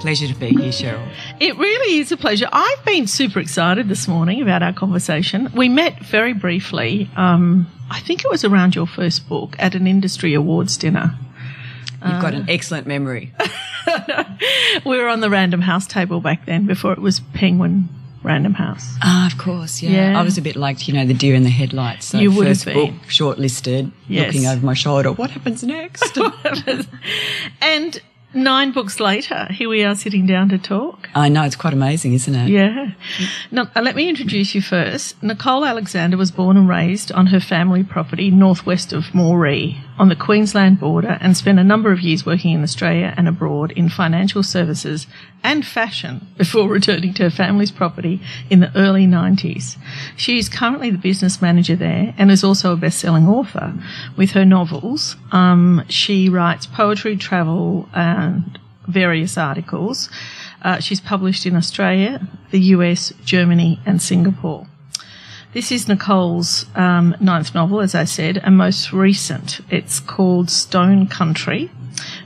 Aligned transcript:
Pleasure 0.00 0.26
to 0.28 0.34
be 0.34 0.48
here, 0.48 0.70
Cheryl. 0.72 1.06
It 1.40 1.58
really 1.58 1.98
is 1.98 2.10
a 2.10 2.16
pleasure. 2.16 2.48
I've 2.50 2.84
been 2.86 3.06
super 3.06 3.38
excited 3.38 3.88
this 3.88 4.08
morning 4.08 4.40
about 4.40 4.62
our 4.62 4.72
conversation. 4.72 5.50
We 5.54 5.68
met 5.68 6.02
very 6.06 6.32
briefly, 6.32 7.10
um, 7.16 7.66
I 7.90 8.00
think 8.00 8.24
it 8.24 8.30
was 8.30 8.42
around 8.42 8.74
your 8.74 8.86
first 8.86 9.28
book 9.28 9.56
at 9.58 9.74
an 9.74 9.86
industry 9.86 10.32
awards 10.32 10.78
dinner. 10.78 11.14
You've 12.02 12.22
got 12.22 12.32
an 12.34 12.48
excellent 12.48 12.86
memory. 12.86 13.32
We 14.86 14.96
were 14.98 15.08
on 15.08 15.20
the 15.20 15.28
Random 15.28 15.60
House 15.60 15.86
table 15.86 16.20
back 16.20 16.46
then 16.46 16.64
before 16.66 16.92
it 16.92 16.98
was 17.00 17.20
Penguin 17.34 17.88
Random 18.22 18.54
House. 18.54 18.86
Ah, 19.02 19.26
of 19.26 19.36
course, 19.36 19.82
yeah. 19.82 19.90
Yeah. 20.12 20.18
I 20.18 20.22
was 20.22 20.38
a 20.38 20.42
bit 20.42 20.56
like, 20.56 20.86
you 20.88 20.94
know, 20.94 21.04
the 21.04 21.12
deer 21.14 21.34
in 21.34 21.42
the 21.42 21.50
headlights. 21.50 22.06
So 22.06 22.18
You 22.18 22.30
would 22.32 22.46
have 22.46 22.56
first 22.58 22.64
been. 22.66 22.92
book, 22.92 23.02
shortlisted, 23.08 23.90
Yes. 24.08 24.26
looking 24.32 24.46
over 24.48 24.64
my 24.64 24.72
shoulder. 24.74 25.12
What 25.12 25.30
happens 25.30 25.62
next? 25.62 26.16
and 27.60 28.00
nine 28.34 28.72
books 28.72 29.00
later, 29.00 29.46
here 29.50 29.68
we 29.68 29.82
are 29.84 29.94
sitting 29.94 30.26
down 30.26 30.48
to 30.50 30.58
talk. 30.58 31.08
I 31.14 31.28
know, 31.28 31.44
it's 31.44 31.56
quite 31.56 31.72
amazing, 31.72 32.14
isn't 32.14 32.34
it? 32.34 32.48
Yeah. 32.48 32.92
Now, 33.50 33.70
uh, 33.74 33.82
let 33.82 33.96
me 33.96 34.08
introduce 34.08 34.54
you 34.54 34.62
first. 34.62 35.20
Nicole 35.22 35.64
Alexander 35.64 36.16
was 36.16 36.30
born 36.30 36.56
and 36.56 36.68
raised 36.68 37.12
on 37.12 37.26
her 37.26 37.40
family 37.40 37.82
property 37.82 38.30
northwest 38.30 38.92
of 38.92 39.04
Moree 39.12 39.82
on 39.98 40.08
the 40.08 40.16
Queensland 40.16 40.80
border 40.80 41.18
and 41.20 41.36
spent 41.36 41.58
a 41.58 41.64
number 41.64 41.92
of 41.92 42.00
years 42.00 42.24
working 42.24 42.52
in 42.52 42.62
Australia 42.62 43.14
and 43.16 43.28
abroad 43.28 43.72
in 43.72 43.88
financial 43.88 44.42
services 44.42 45.06
and 45.42 45.66
fashion 45.66 46.26
before 46.36 46.68
returning 46.68 47.14
to 47.14 47.24
her 47.24 47.30
family's 47.30 47.70
property 47.70 48.20
in 48.48 48.60
the 48.60 48.76
early 48.76 49.06
90s. 49.06 49.76
She 50.16 50.38
is 50.38 50.48
currently 50.48 50.90
the 50.90 50.98
business 50.98 51.40
manager 51.40 51.76
there 51.76 52.14
and 52.18 52.30
is 52.30 52.44
also 52.44 52.72
a 52.72 52.76
best-selling 52.76 53.26
author. 53.26 53.74
With 54.16 54.32
her 54.32 54.44
novels, 54.44 55.16
um, 55.32 55.84
she 55.88 56.28
writes 56.28 56.66
poetry, 56.66 57.16
travel, 57.16 57.88
and 57.94 58.58
various 58.86 59.38
articles. 59.38 60.10
Uh, 60.62 60.80
she's 60.80 61.00
published 61.00 61.46
in 61.46 61.56
Australia, 61.56 62.26
the 62.50 62.60
US, 62.60 63.12
Germany, 63.24 63.80
and 63.86 64.02
Singapore. 64.02 64.66
This 65.52 65.72
is 65.72 65.88
Nicole's 65.88 66.66
um, 66.76 67.16
ninth 67.18 67.54
novel, 67.56 67.80
as 67.80 67.94
I 67.94 68.04
said, 68.04 68.38
and 68.38 68.56
most 68.56 68.92
recent. 68.92 69.60
It's 69.68 69.98
called 69.98 70.48
Stone 70.48 71.08
Country, 71.08 71.70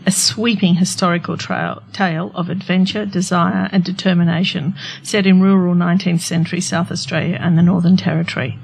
a 0.07 0.11
sweeping 0.11 0.75
historical 0.75 1.37
trail, 1.37 1.83
tale 1.93 2.31
of 2.35 2.49
adventure, 2.49 3.07
desire, 3.07 3.69
and 3.73 3.85
determination 3.85 4.75
set 5.03 5.27
in 5.27 5.41
rural 5.41 5.75
19th 5.75 6.21
century 6.21 6.61
South 6.61 6.91
Australia 6.91 7.39
and 7.41 7.57
the 7.59 7.63
Northern 7.63 7.97
Territory. 7.97 8.59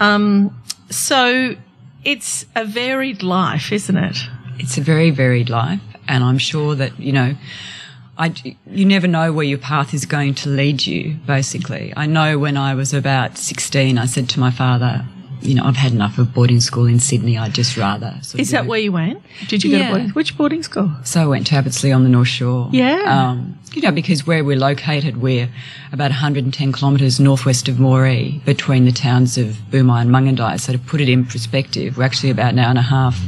Um, 0.00 0.60
so 0.90 1.54
it's 2.04 2.46
a 2.54 2.64
varied 2.64 3.22
life, 3.22 3.72
isn't 3.72 3.96
it? 3.96 4.18
It's 4.58 4.78
a 4.78 4.80
very 4.82 5.10
varied 5.10 5.50
life, 5.50 5.80
and 6.06 6.22
I'm 6.22 6.38
sure 6.38 6.74
that, 6.74 6.98
you 7.00 7.12
know, 7.12 7.34
I, 8.16 8.32
you 8.66 8.84
never 8.84 9.08
know 9.08 9.32
where 9.32 9.44
your 9.44 9.58
path 9.58 9.92
is 9.92 10.06
going 10.06 10.34
to 10.36 10.48
lead 10.48 10.86
you, 10.86 11.16
basically. 11.26 11.92
I 11.96 12.06
know 12.06 12.38
when 12.38 12.56
I 12.56 12.74
was 12.74 12.94
about 12.94 13.36
16, 13.38 13.98
I 13.98 14.06
said 14.06 14.28
to 14.30 14.40
my 14.40 14.52
father, 14.52 15.04
you 15.44 15.54
know, 15.54 15.64
I've 15.64 15.76
had 15.76 15.92
enough 15.92 16.18
of 16.18 16.32
boarding 16.32 16.60
school 16.60 16.86
in 16.86 16.98
Sydney. 17.00 17.36
I'd 17.38 17.54
just 17.54 17.76
rather. 17.76 18.18
Sort 18.22 18.40
Is 18.40 18.50
that 18.50 18.66
where 18.66 18.78
you 18.78 18.92
went? 18.92 19.22
Did 19.48 19.62
you 19.62 19.70
go 19.72 19.78
to 19.78 19.88
boarding? 19.90 20.08
Which 20.10 20.36
boarding 20.38 20.62
school? 20.62 20.90
So 21.04 21.20
I 21.22 21.26
went 21.26 21.46
to 21.48 21.54
Abbotsleigh 21.56 21.94
on 21.94 22.02
the 22.02 22.08
North 22.08 22.28
Shore. 22.28 22.68
Yeah. 22.72 23.02
Um, 23.30 23.58
you 23.74 23.82
know, 23.82 23.90
because 23.92 24.26
where 24.26 24.42
we're 24.44 24.56
located, 24.58 25.20
we're 25.20 25.48
about 25.92 26.10
110 26.10 26.72
kilometres 26.72 27.20
northwest 27.20 27.68
of 27.68 27.76
Moree, 27.76 28.44
between 28.44 28.84
the 28.84 28.92
towns 28.92 29.36
of 29.36 29.48
Boomi 29.70 30.00
and 30.00 30.10
Mungindi. 30.10 30.58
So 30.60 30.72
to 30.72 30.78
put 30.78 31.00
it 31.00 31.08
in 31.08 31.24
perspective, 31.26 31.96
we're 31.98 32.04
actually 32.04 32.30
about 32.30 32.52
an 32.52 32.58
hour 32.58 32.70
and 32.70 32.78
a 32.78 32.82
half 32.82 33.20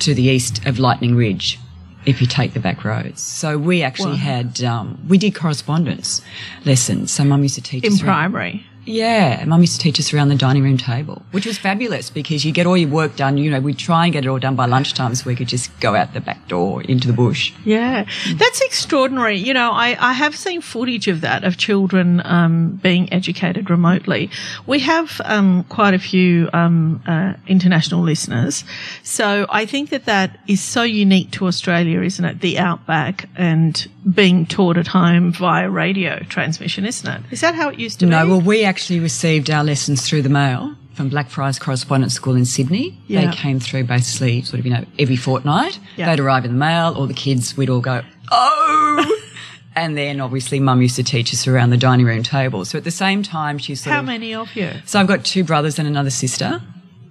to 0.00 0.14
the 0.14 0.22
east 0.24 0.64
of 0.66 0.78
Lightning 0.78 1.16
Ridge. 1.16 1.58
If 2.06 2.20
you 2.22 2.26
take 2.26 2.54
the 2.54 2.60
back 2.60 2.84
roads, 2.84 3.20
so 3.20 3.58
we 3.58 3.82
actually 3.82 4.12
Wow. 4.12 4.16
had 4.18 4.62
um, 4.62 4.98
we 5.08 5.18
did 5.18 5.34
correspondence 5.34 6.22
lessons. 6.64 7.10
So 7.10 7.22
mum 7.24 7.42
used 7.42 7.56
to 7.56 7.60
teach 7.60 7.84
In 7.84 7.92
us 7.92 8.00
around- 8.02 8.30
primary. 8.32 8.64
Yeah, 8.88 9.44
mum 9.44 9.60
used 9.60 9.74
to 9.74 9.78
teach 9.80 10.00
us 10.00 10.14
around 10.14 10.28
the 10.28 10.34
dining 10.34 10.62
room 10.62 10.78
table, 10.78 11.22
which 11.32 11.44
was 11.44 11.58
fabulous 11.58 12.08
because 12.08 12.44
you 12.44 12.52
get 12.52 12.66
all 12.66 12.76
your 12.76 12.88
work 12.88 13.16
done. 13.16 13.36
You 13.36 13.50
know, 13.50 13.60
we'd 13.60 13.78
try 13.78 14.04
and 14.04 14.12
get 14.12 14.24
it 14.24 14.28
all 14.28 14.38
done 14.38 14.56
by 14.56 14.66
lunchtime 14.66 15.14
so 15.14 15.26
we 15.26 15.36
could 15.36 15.48
just 15.48 15.78
go 15.80 15.94
out 15.94 16.14
the 16.14 16.20
back 16.20 16.48
door 16.48 16.82
into 16.82 17.06
the 17.06 17.12
bush. 17.12 17.52
Yeah, 17.64 18.06
that's 18.34 18.60
extraordinary. 18.62 19.36
You 19.36 19.52
know, 19.52 19.70
I, 19.72 19.96
I 20.00 20.12
have 20.14 20.34
seen 20.34 20.62
footage 20.62 21.06
of 21.06 21.20
that, 21.20 21.44
of 21.44 21.58
children 21.58 22.22
um, 22.24 22.80
being 22.82 23.12
educated 23.12 23.68
remotely. 23.68 24.30
We 24.66 24.80
have 24.80 25.20
um, 25.24 25.64
quite 25.64 25.92
a 25.92 25.98
few 25.98 26.48
um, 26.52 27.02
uh, 27.06 27.34
international 27.46 28.02
listeners. 28.02 28.64
So 29.02 29.46
I 29.50 29.66
think 29.66 29.90
that 29.90 30.06
that 30.06 30.40
is 30.48 30.62
so 30.62 30.82
unique 30.82 31.30
to 31.32 31.46
Australia, 31.46 32.00
isn't 32.00 32.24
it? 32.24 32.40
The 32.40 32.58
outback 32.58 33.28
and 33.36 33.86
being 34.14 34.46
taught 34.46 34.76
at 34.76 34.86
home 34.86 35.32
via 35.32 35.68
radio 35.68 36.18
transmission, 36.28 36.84
isn't 36.86 37.08
it? 37.08 37.22
Is 37.30 37.40
that 37.40 37.54
how 37.54 37.68
it 37.68 37.78
used 37.78 38.00
to 38.00 38.06
No, 38.06 38.22
be? 38.22 38.28
No, 38.28 38.36
well, 38.36 38.46
we 38.46 38.64
actually 38.64 39.00
received 39.00 39.50
our 39.50 39.64
lessons 39.64 40.06
through 40.08 40.22
the 40.22 40.28
mail 40.28 40.74
from 40.94 41.08
Blackfriars 41.08 41.58
Correspondence 41.58 42.14
School 42.14 42.34
in 42.34 42.44
Sydney. 42.44 42.98
Yeah. 43.06 43.26
They 43.30 43.36
came 43.36 43.60
through 43.60 43.84
basically 43.84 44.42
sort 44.42 44.60
of, 44.60 44.66
you 44.66 44.72
know, 44.72 44.84
every 44.98 45.16
fortnight. 45.16 45.78
Yeah. 45.96 46.06
They'd 46.10 46.20
arrive 46.20 46.44
in 46.44 46.52
the 46.52 46.58
mail, 46.58 46.94
all 46.96 47.06
the 47.06 47.14
kids, 47.14 47.56
we'd 47.56 47.70
all 47.70 47.80
go, 47.80 48.02
oh! 48.32 49.22
and 49.76 49.96
then 49.96 50.20
obviously 50.20 50.58
mum 50.58 50.82
used 50.82 50.96
to 50.96 51.04
teach 51.04 51.32
us 51.32 51.46
around 51.46 51.70
the 51.70 51.76
dining 51.76 52.06
room 52.06 52.22
table. 52.22 52.64
So 52.64 52.78
at 52.78 52.84
the 52.84 52.90
same 52.90 53.22
time, 53.22 53.58
she 53.58 53.74
sort 53.74 53.92
how 53.94 54.00
of. 54.00 54.06
many 54.06 54.34
of 54.34 54.54
you? 54.56 54.70
So 54.86 54.98
I've 54.98 55.06
got 55.06 55.24
two 55.24 55.44
brothers 55.44 55.78
and 55.78 55.86
another 55.86 56.10
sister. 56.10 56.60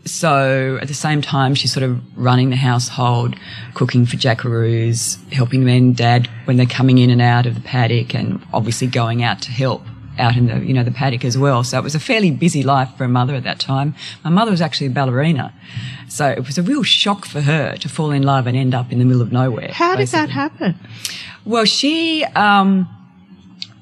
So 0.08 0.80
at 0.82 0.88
the 0.88 0.94
same 0.94 1.22
time, 1.22 1.56
she's 1.56 1.74
sort 1.74 1.84
of 1.84 2.02
running 2.18 2.50
the 2.50 2.56
household, 2.56 3.36
cooking 3.74 4.06
for 4.06 4.18
jackaroos, 4.18 5.18
helping 5.32 5.64
men, 5.64 5.94
dad 5.94 6.30
when 6.46 6.58
they're 6.58 6.66
coming 6.66 6.98
in 6.98 7.10
and 7.10 7.22
out 7.22 7.46
of 7.46 7.56
the 7.56 7.62
paddock, 7.62 8.16
and 8.16 8.42
obviously 8.54 8.88
going 8.88 9.24
out 9.24 9.42
to 9.44 9.52
help 9.52 9.82
out 10.20 10.36
in 10.36 10.48
the 10.48 10.66
you 10.66 10.74
know 10.74 10.84
the 10.84 10.92
paddock 10.92 11.24
as 11.24 11.38
well. 11.38 11.64
So 11.64 11.78
it 11.78 11.84
was 11.84 11.96
a 11.96 12.00
fairly 12.00 12.32
busy 12.32 12.64
life 12.64 12.90
for 12.98 13.04
a 13.04 13.10
mother 13.10 13.36
at 13.36 13.44
that 13.44 13.60
time. 13.60 13.96
My 14.24 14.30
mother 14.30 14.52
was 14.52 14.62
actually 14.62 14.88
a 14.88 14.92
ballerina, 14.92 15.54
so 16.08 16.28
it 16.28 16.46
was 16.46 16.58
a 16.58 16.64
real 16.64 16.84
shock 16.84 17.26
for 17.26 17.42
her 17.42 17.76
to 17.78 17.90
fall 17.90 18.12
in 18.12 18.24
love 18.24 18.48
and 18.48 18.58
end 18.58 18.74
up 18.74 18.92
in 18.92 19.00
the 19.00 19.06
middle 19.06 19.22
of 19.22 19.32
nowhere. 19.32 19.70
How 19.72 19.96
did 19.96 20.08
that 20.10 20.30
happen? 20.30 20.76
Well, 21.46 21.66
she 21.66 22.24
um, 22.36 22.90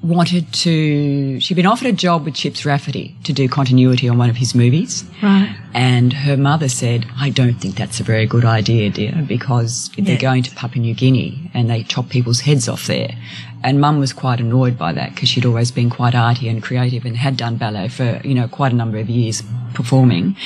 wanted 0.06 0.52
to. 0.52 1.40
She'd 1.40 1.54
been 1.54 1.66
offered 1.66 1.88
a 1.88 1.92
job 1.92 2.24
with 2.24 2.34
Chips 2.34 2.64
Rafferty 2.64 3.14
to 3.24 3.32
do 3.32 3.48
continuity 3.48 4.08
on 4.08 4.18
one 4.18 4.30
of 4.30 4.36
his 4.36 4.54
movies. 4.54 5.04
Right. 5.22 5.54
And 5.74 6.12
her 6.12 6.36
mother 6.36 6.68
said, 6.68 7.06
I 7.18 7.30
don't 7.30 7.54
think 7.54 7.74
that's 7.76 8.00
a 8.00 8.02
very 8.02 8.26
good 8.26 8.44
idea, 8.44 8.90
dear, 8.90 9.24
because 9.26 9.90
Yeah. 9.96 10.04
they're 10.04 10.18
going 10.18 10.42
to 10.44 10.54
Papua 10.54 10.80
New 10.82 10.94
Guinea 10.94 11.50
and 11.54 11.68
they 11.68 11.82
chop 11.82 12.08
people's 12.08 12.40
heads 12.40 12.68
off 12.68 12.86
there. 12.86 13.14
And 13.62 13.80
mum 13.80 13.98
was 13.98 14.12
quite 14.12 14.40
annoyed 14.40 14.78
by 14.78 14.92
that 14.92 15.14
because 15.14 15.28
she'd 15.28 15.44
always 15.46 15.70
been 15.70 15.90
quite 15.90 16.14
arty 16.14 16.48
and 16.48 16.62
creative 16.62 17.04
and 17.04 17.16
had 17.16 17.36
done 17.36 17.56
ballet 17.56 17.88
for, 17.88 18.20
you 18.24 18.34
know, 18.34 18.46
quite 18.48 18.72
a 18.72 18.76
number 18.76 18.98
of 18.98 19.08
years 19.10 19.42
performing. 19.74 20.36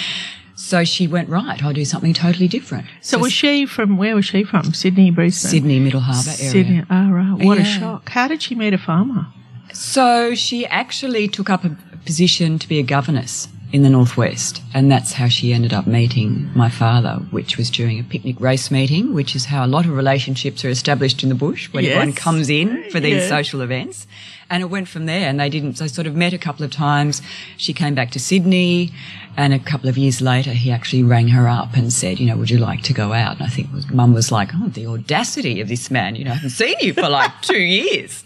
So 0.56 0.84
she 0.84 1.06
went, 1.06 1.29
right, 1.29 1.62
I'll 1.62 1.73
do 1.73 1.84
something 1.84 2.12
totally 2.14 2.46
different. 2.46 2.87
So 3.00 3.19
was 3.19 3.32
she 3.32 3.67
from, 3.67 3.96
where 3.96 4.14
was 4.14 4.26
she 4.26 4.44
from? 4.44 4.73
Sydney, 4.75 5.11
Brisbane? 5.11 5.50
Sydney, 5.50 5.81
Middle 5.81 6.00
Harbour 6.00 6.31
area. 6.38 6.50
Sydney. 6.50 6.82
Oh, 6.90 7.11
right. 7.11 7.44
What 7.44 7.58
a 7.58 7.64
shock. 7.64 8.08
How 8.11 8.29
did 8.29 8.43
she 8.43 8.55
meet 8.55 8.75
a 8.75 8.79
farmer? 8.79 9.26
So 9.72 10.34
she 10.34 10.67
actually 10.67 11.28
took 11.28 11.50
up 11.50 11.64
a 11.64 11.76
position 12.05 12.58
to 12.58 12.69
be 12.69 12.78
a 12.78 12.82
governess 12.82 13.49
in 13.72 13.82
the 13.82 13.90
northwest, 13.90 14.61
and 14.75 14.90
that's 14.90 15.12
how 15.12 15.28
she 15.28 15.52
ended 15.52 15.72
up 15.72 15.87
meeting 15.87 16.50
my 16.56 16.69
father, 16.69 17.14
which 17.31 17.56
was 17.56 17.70
during 17.70 18.00
a 18.00 18.02
picnic 18.02 18.40
race 18.40 18.69
meeting, 18.70 19.14
which 19.14 19.37
is 19.37 19.44
how 19.44 19.64
a 19.64 19.69
lot 19.69 19.84
of 19.84 19.93
relationships 19.93 20.64
are 20.64 20.69
established 20.70 21.22
in 21.22 21.28
the 21.28 21.34
bush 21.37 21.69
when 21.72 21.84
Yes. 21.84 21.93
everyone 21.94 22.12
comes 22.14 22.50
in 22.50 22.84
for 22.90 22.99
these 22.99 23.22
Yeah. 23.22 23.28
social 23.28 23.61
events. 23.61 24.06
And 24.52 24.61
it 24.64 24.67
went 24.67 24.88
from 24.88 25.06
there, 25.06 25.28
and 25.28 25.38
they 25.38 25.49
didn't. 25.49 25.76
They 25.76 25.87
sort 25.87 26.08
of 26.08 26.17
met 26.17 26.32
a 26.32 26.38
couple 26.38 26.64
of 26.64 26.72
times. 26.72 27.22
She 27.56 27.72
came 27.72 27.94
back 27.94 28.11
to 28.11 28.19
Sydney, 28.19 28.90
and 29.37 29.55
a 29.55 29.61
couple 29.61 29.88
of 29.88 29.96
years 29.96 30.20
later, 30.20 30.50
he 30.52 30.72
actually 30.72 31.05
rang 31.05 31.28
her 31.28 31.46
up 31.49 31.76
and 31.76 31.93
said, 31.93 32.19
"You 32.19 32.26
know, 32.26 32.37
would 32.37 32.50
you 32.50 32.58
like 32.58 32.82
to 32.82 32.93
go 32.93 33.12
out?" 33.12 33.37
And 33.38 33.46
I 33.46 33.49
think 33.49 33.69
Mum 33.94 34.12
was 34.12 34.32
like, 34.32 34.50
"Oh, 34.61 34.67
the 34.67 34.87
audacity 34.88 35.61
of 35.61 35.69
this 35.69 35.88
man! 35.88 36.17
You 36.17 36.25
know, 36.25 36.32
I 36.32 36.34
haven't 36.34 36.50
seen 36.50 36.75
you 36.81 36.93
for 36.94 37.08
like 37.08 37.31
two 37.43 37.61
years." 37.61 38.25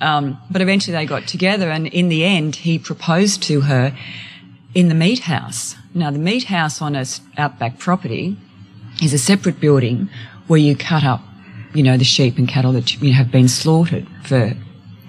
Um, 0.00 0.38
but 0.48 0.62
eventually, 0.62 0.96
they 0.96 1.06
got 1.06 1.26
together, 1.26 1.68
and 1.72 1.88
in 1.88 2.08
the 2.08 2.24
end, 2.24 2.54
he 2.54 2.78
proposed 2.78 3.42
to 3.44 3.62
her 3.62 3.92
in 4.74 4.88
the 4.88 4.94
meat 4.94 5.20
house. 5.20 5.76
Now, 5.94 6.10
the 6.10 6.18
meat 6.18 6.44
house 6.44 6.82
on 6.82 6.96
a 6.96 7.04
outback 7.38 7.78
property 7.78 8.36
is 9.02 9.12
a 9.12 9.18
separate 9.18 9.60
building 9.60 10.08
where 10.46 10.58
you 10.58 10.76
cut 10.76 11.04
up, 11.04 11.20
you 11.72 11.82
know, 11.82 11.96
the 11.96 12.04
sheep 12.04 12.38
and 12.38 12.48
cattle 12.48 12.72
that 12.72 13.00
you 13.00 13.12
have 13.12 13.30
been 13.30 13.48
slaughtered 13.48 14.06
for 14.24 14.52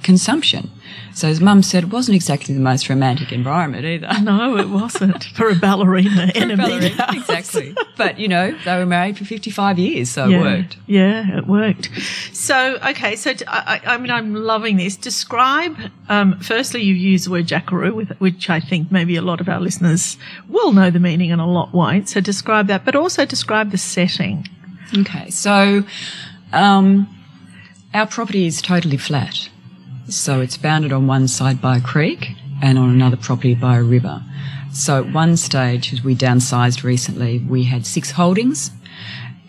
consumption. 0.04 0.70
So 1.14 1.28
his 1.28 1.40
mum 1.40 1.64
said 1.64 1.84
it 1.84 1.90
wasn't 1.90 2.16
exactly 2.16 2.54
the 2.54 2.60
most 2.62 2.90
romantic 2.90 3.32
environment 3.32 3.86
either. 3.86 4.10
No, 4.22 4.58
it 4.58 4.70
wasn't 4.70 5.24
for 5.36 5.50
a 5.50 5.56
ballerina 5.56 6.32
in 6.36 6.52
a 6.52 6.58
house. 6.90 7.16
exactly. 7.16 7.76
But, 7.98 8.20
you 8.20 8.28
know, 8.28 8.56
they 8.66 8.78
were 8.78 8.86
married 8.86 9.18
for 9.18 9.24
55 9.26 9.78
years, 9.80 10.10
so 10.10 10.28
yeah, 10.28 10.38
it 10.38 10.42
worked. 10.42 10.78
Yeah, 10.88 11.38
it 11.38 11.48
worked. 11.48 11.90
So, 12.34 12.78
okay, 12.90 13.16
so 13.16 13.34
t- 13.34 13.46
I, 13.48 13.82
I- 13.86 13.98
mean, 13.98 14.12
I'm 14.12 14.34
loving 14.36 14.78
this. 14.78 14.96
Describe, 14.96 15.78
um, 16.10 16.40
firstly, 16.40 16.82
you've 16.82 16.98
used 16.98 17.28
the 17.28 17.32
word 17.32 17.48
jackaroo, 17.48 17.94
with, 17.94 18.10
which 18.20 18.50
I 18.50 18.60
think 18.60 18.92
maybe 18.92 19.16
a 19.16 19.22
lot 19.22 19.40
of 19.42 19.48
our 19.48 19.60
listeners 19.62 20.18
will 20.50 20.74
know 20.74 20.90
the 20.90 21.00
meaning 21.00 21.32
and 21.32 21.40
a 21.40 21.46
lot 21.46 21.74
won't. 21.74 22.10
So 22.10 22.20
describe 22.20 22.68
that, 22.68 22.84
but 22.84 22.96
also 22.96 23.26
describe 23.26 23.72
the 23.72 23.78
setting. 23.78 24.48
Okay, 24.98 25.30
so 25.30 25.84
um, 26.54 27.08
our 27.94 28.08
property 28.08 28.46
is 28.48 28.62
totally 28.62 28.98
flat. 28.98 29.50
So 30.08 30.42
it's 30.42 30.58
bounded 30.58 30.94
on 30.94 31.08
one 31.08 31.28
side 31.28 31.62
by 31.62 31.78
a 31.78 31.82
creek 31.82 32.32
and 32.62 32.78
on 32.78 32.90
another 32.90 33.18
property 33.18 33.56
by 33.56 33.78
a 33.78 33.84
river. 33.84 34.22
So 34.72 35.04
at 35.04 35.14
one 35.14 35.38
stage, 35.38 35.94
as 35.94 36.04
we 36.04 36.16
downsized 36.16 36.84
recently, 36.84 37.40
we 37.40 37.64
had 37.64 37.86
six 37.86 38.12
holdings. 38.12 38.72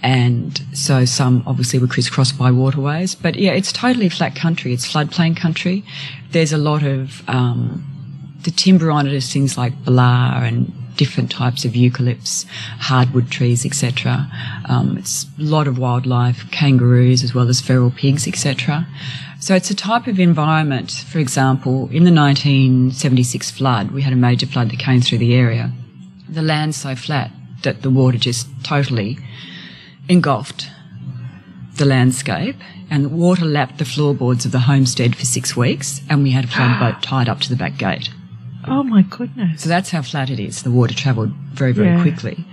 And 0.02 0.62
so 0.72 1.04
some 1.04 1.42
obviously 1.46 1.78
were 1.78 1.86
crisscrossed 1.86 2.38
by 2.38 2.50
waterways. 2.52 3.14
But 3.14 3.36
yeah, 3.36 3.52
it's 3.52 3.72
totally 3.72 4.08
flat 4.08 4.36
country. 4.36 4.72
It's 4.72 4.90
floodplain 4.90 5.36
country. 5.36 5.84
There's 6.30 6.52
a 6.52 6.58
lot 6.58 6.82
of, 6.82 7.28
um, 7.28 7.84
the 8.42 8.50
timber 8.50 8.90
on 8.90 9.06
it 9.06 9.12
is 9.12 9.32
things 9.32 9.58
like 9.58 9.74
belah 9.84 10.42
and 10.42 10.72
different 10.96 11.30
types 11.30 11.64
of 11.64 11.72
eucalypts, 11.72 12.46
hardwood 12.78 13.30
trees, 13.30 13.66
etc. 13.66 14.30
Um, 14.68 14.96
it's 14.96 15.26
a 15.38 15.42
lot 15.42 15.66
of 15.66 15.78
wildlife, 15.78 16.50
kangaroos 16.50 17.22
as 17.22 17.34
well 17.34 17.48
as 17.48 17.60
feral 17.60 17.90
pigs, 17.90 18.26
etc. 18.26 18.86
So 19.46 19.54
it's 19.54 19.70
a 19.70 19.76
type 19.76 20.08
of 20.08 20.18
environment. 20.18 20.90
For 20.90 21.20
example, 21.20 21.82
in 21.92 22.02
the 22.02 22.10
1976 22.10 23.48
flood, 23.52 23.92
we 23.92 24.02
had 24.02 24.12
a 24.12 24.16
major 24.16 24.44
flood 24.44 24.72
that 24.72 24.80
came 24.80 25.00
through 25.00 25.18
the 25.18 25.36
area. 25.36 25.70
The 26.28 26.42
land's 26.42 26.76
so 26.76 26.96
flat 26.96 27.30
that 27.62 27.82
the 27.82 27.90
water 27.90 28.18
just 28.18 28.48
totally 28.64 29.18
engulfed 30.08 30.66
the 31.76 31.84
landscape 31.84 32.56
and 32.90 33.04
the 33.04 33.08
water 33.08 33.44
lapped 33.44 33.78
the 33.78 33.84
floorboards 33.84 34.44
of 34.46 34.50
the 34.50 34.58
homestead 34.58 35.14
for 35.14 35.26
six 35.26 35.56
weeks 35.56 36.00
and 36.10 36.24
we 36.24 36.32
had 36.32 36.46
a 36.46 36.48
flood 36.48 36.80
boat 36.80 37.00
tied 37.10 37.28
up 37.28 37.38
to 37.42 37.48
the 37.48 37.54
back 37.54 37.78
gate. 37.78 38.10
Oh 38.66 38.82
my 38.82 39.02
goodness. 39.02 39.62
So 39.62 39.68
that's 39.68 39.90
how 39.90 40.02
flat 40.02 40.28
it 40.28 40.40
is. 40.40 40.64
The 40.64 40.72
water 40.72 40.92
travelled 40.94 41.30
very, 41.52 41.70
very 41.70 41.90
Yeah. 41.94 42.02
quickly. 42.02 42.44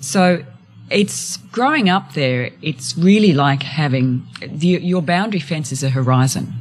So 0.00 0.44
it's 0.90 1.36
growing 1.52 1.88
up 1.88 2.14
there. 2.14 2.50
It's 2.62 2.96
really 2.96 3.32
like 3.32 3.62
having 3.62 4.26
the, 4.40 4.68
your 4.68 5.02
boundary 5.02 5.40
fence 5.40 5.72
is 5.72 5.82
a 5.82 5.90
horizon 5.90 6.52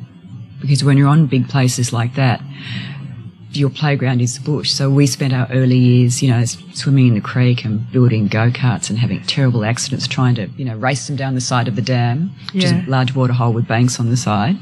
because 0.62 0.84
when 0.84 0.98
you're 0.98 1.08
on 1.08 1.28
big 1.28 1.48
places 1.48 1.94
like 1.94 2.16
that, 2.16 2.42
your 3.52 3.70
playground 3.70 4.22
is 4.22 4.38
the 4.38 4.44
bush. 4.44 4.72
So 4.72 4.90
we 4.90 5.08
spent 5.08 5.34
our 5.34 5.48
early 5.52 5.78
years, 5.78 6.22
you 6.22 6.30
know, 6.30 6.44
swimming 6.46 7.08
in 7.08 7.14
the 7.16 7.22
creek 7.22 7.64
and 7.66 7.90
building 7.92 8.28
go-karts 8.28 8.90
and 8.90 9.00
having 9.00 9.22
terrible 9.24 9.64
accidents 9.64 10.08
trying 10.08 10.36
to, 10.36 10.48
you 10.58 10.66
know, 10.66 10.76
race 10.76 11.08
them 11.08 11.16
down 11.16 11.34
the 11.34 11.42
side 11.42 11.68
of 11.68 11.76
the 11.76 11.82
dam, 11.82 12.32
which 12.54 12.64
Yeah. 12.66 12.82
is 12.82 12.88
a 12.88 12.90
large 12.90 13.16
water 13.16 13.34
hole 13.34 13.54
with 13.54 13.68
banks 13.68 14.00
on 14.00 14.10
the 14.10 14.18
side. 14.18 14.58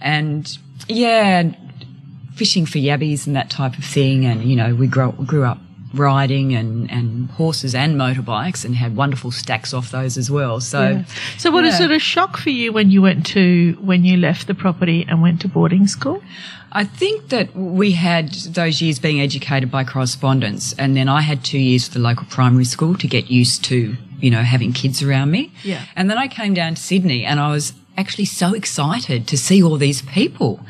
And 0.00 0.56
yeah, 0.88 1.52
fishing 2.34 2.66
for 2.66 2.78
yabbies 2.78 3.26
and 3.26 3.34
that 3.36 3.50
type 3.50 3.76
of 3.78 3.84
thing. 3.84 4.26
And, 4.26 4.44
you 4.44 4.54
know, 4.56 4.74
we 4.74 4.86
grew, 4.86 5.12
grew 5.12 5.44
up 5.44 5.58
riding 5.92 6.54
and, 6.54 6.90
and 6.90 7.30
horses 7.30 7.74
and 7.74 7.96
motorbikes 7.96 8.64
and 8.64 8.76
had 8.76 8.94
wonderful 8.96 9.30
stacks 9.30 9.74
off 9.74 9.90
those 9.90 10.16
as 10.16 10.30
well. 10.30 10.60
So, 10.60 10.88
Yeah. 10.88 11.04
So, 11.38 11.50
what 11.50 11.64
yeah. 11.64 11.70
is 11.70 11.80
it 11.80 11.90
a 11.90 11.98
shock 11.98 12.36
for 12.36 12.50
you 12.50 12.72
when 12.72 12.90
you 12.90 13.02
went 13.02 13.26
to 13.26 13.76
when 13.80 14.04
you 14.04 14.16
left 14.16 14.46
the 14.46 14.54
property 14.54 15.04
and 15.08 15.22
went 15.22 15.40
to 15.42 15.48
boarding 15.48 15.86
school? 15.86 16.22
I 16.72 16.84
think 16.84 17.30
that 17.30 17.54
we 17.56 17.92
had 17.92 18.32
those 18.32 18.80
years 18.80 19.00
being 19.00 19.20
educated 19.20 19.70
by 19.70 19.82
correspondence, 19.84 20.72
and 20.74 20.96
then 20.96 21.08
I 21.08 21.20
had 21.20 21.44
two 21.44 21.58
years 21.58 21.88
at 21.88 21.94
the 21.94 22.00
local 22.00 22.26
primary 22.26 22.64
school 22.64 22.94
to 22.96 23.08
get 23.08 23.28
used 23.28 23.64
to, 23.64 23.96
you 24.20 24.30
know, 24.30 24.42
having 24.42 24.72
kids 24.72 25.02
around 25.02 25.32
me. 25.32 25.52
Yeah. 25.64 25.84
And 25.96 26.08
then 26.08 26.16
I 26.16 26.28
came 26.28 26.54
down 26.54 26.76
to 26.76 26.82
Sydney, 26.82 27.24
and 27.24 27.40
I 27.40 27.50
was 27.50 27.72
actually 27.96 28.26
so 28.26 28.54
excited 28.54 29.26
to 29.26 29.36
see 29.36 29.60
all 29.62 29.76
these 29.78 30.02
people. 30.02 30.60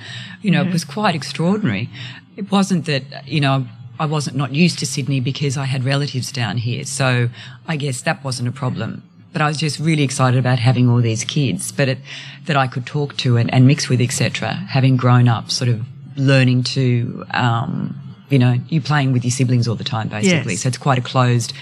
You 0.40 0.50
know, 0.52 0.62
it 0.62 0.72
was 0.72 0.84
quite 0.84 1.14
extraordinary. 1.14 1.90
It 2.36 2.50
wasn't 2.50 2.86
that, 2.86 3.28
you 3.28 3.40
know, 3.42 3.66
I 4.00 4.06
wasn't 4.06 4.34
not 4.34 4.54
used 4.54 4.78
to 4.78 4.86
Sydney 4.86 5.20
because 5.20 5.58
I 5.58 5.66
had 5.66 5.84
relatives 5.84 6.32
down 6.32 6.56
here, 6.56 6.84
so 6.84 7.28
I 7.68 7.76
guess 7.76 8.00
that 8.02 8.24
wasn't 8.24 8.48
a 8.48 8.52
problem. 8.52 9.02
But 9.34 9.42
I 9.42 9.46
was 9.46 9.58
just 9.58 9.78
really 9.78 10.02
excited 10.02 10.38
about 10.40 10.58
having 10.58 10.88
all 10.88 11.02
these 11.02 11.22
kids, 11.22 11.70
but 11.70 11.86
it, 11.86 11.98
that 12.46 12.56
I 12.56 12.66
could 12.66 12.86
talk 12.86 13.16
to 13.18 13.36
and, 13.36 13.52
and 13.52 13.66
mix 13.66 13.90
with, 13.90 14.00
etc. 14.00 14.54
Having 14.54 14.96
grown 14.96 15.28
up, 15.28 15.50
sort 15.50 15.68
of 15.68 15.86
learning 16.16 16.62
to, 16.64 17.26
um, 17.32 17.94
you 18.30 18.38
know, 18.38 18.58
you 18.70 18.80
playing 18.80 19.12
with 19.12 19.22
your 19.22 19.30
siblings 19.30 19.68
all 19.68 19.76
the 19.76 19.84
time, 19.84 20.08
basically. 20.08 20.54
Yes. 20.54 20.62
So 20.62 20.68
it's 20.68 20.78
quite 20.78 20.98
a 20.98 21.02
closed 21.02 21.52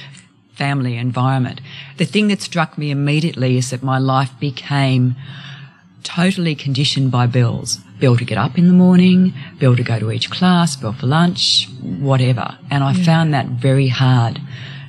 family 0.55 0.96
environment. 0.96 1.61
The 1.96 2.05
thing 2.05 2.29
that 2.29 2.41
struck 2.41 2.79
me 2.79 2.93
immediately 2.93 3.58
is 3.58 3.70
that 3.70 3.82
my 3.82 3.99
life 3.99 4.31
became 4.38 5.17
totally 6.05 6.55
conditioned 6.55 7.11
by 7.11 7.26
bells. 7.98 8.08
Bell 8.08 8.16
to 8.16 8.24
get 8.24 8.38
up 8.38 8.56
in 8.58 8.66
the 8.66 8.72
morning, 8.72 9.34
bell 9.60 9.76
to 9.76 9.82
go 9.82 9.98
to 9.98 10.10
each 10.10 10.30
class, 10.30 10.76
bell 10.76 10.92
for 10.92 11.06
lunch, 11.06 11.68
whatever. 11.82 12.58
And 12.70 12.82
I 12.84 12.92
found 12.94 13.34
that 13.34 13.46
very 13.46 13.88
hard 13.88 14.40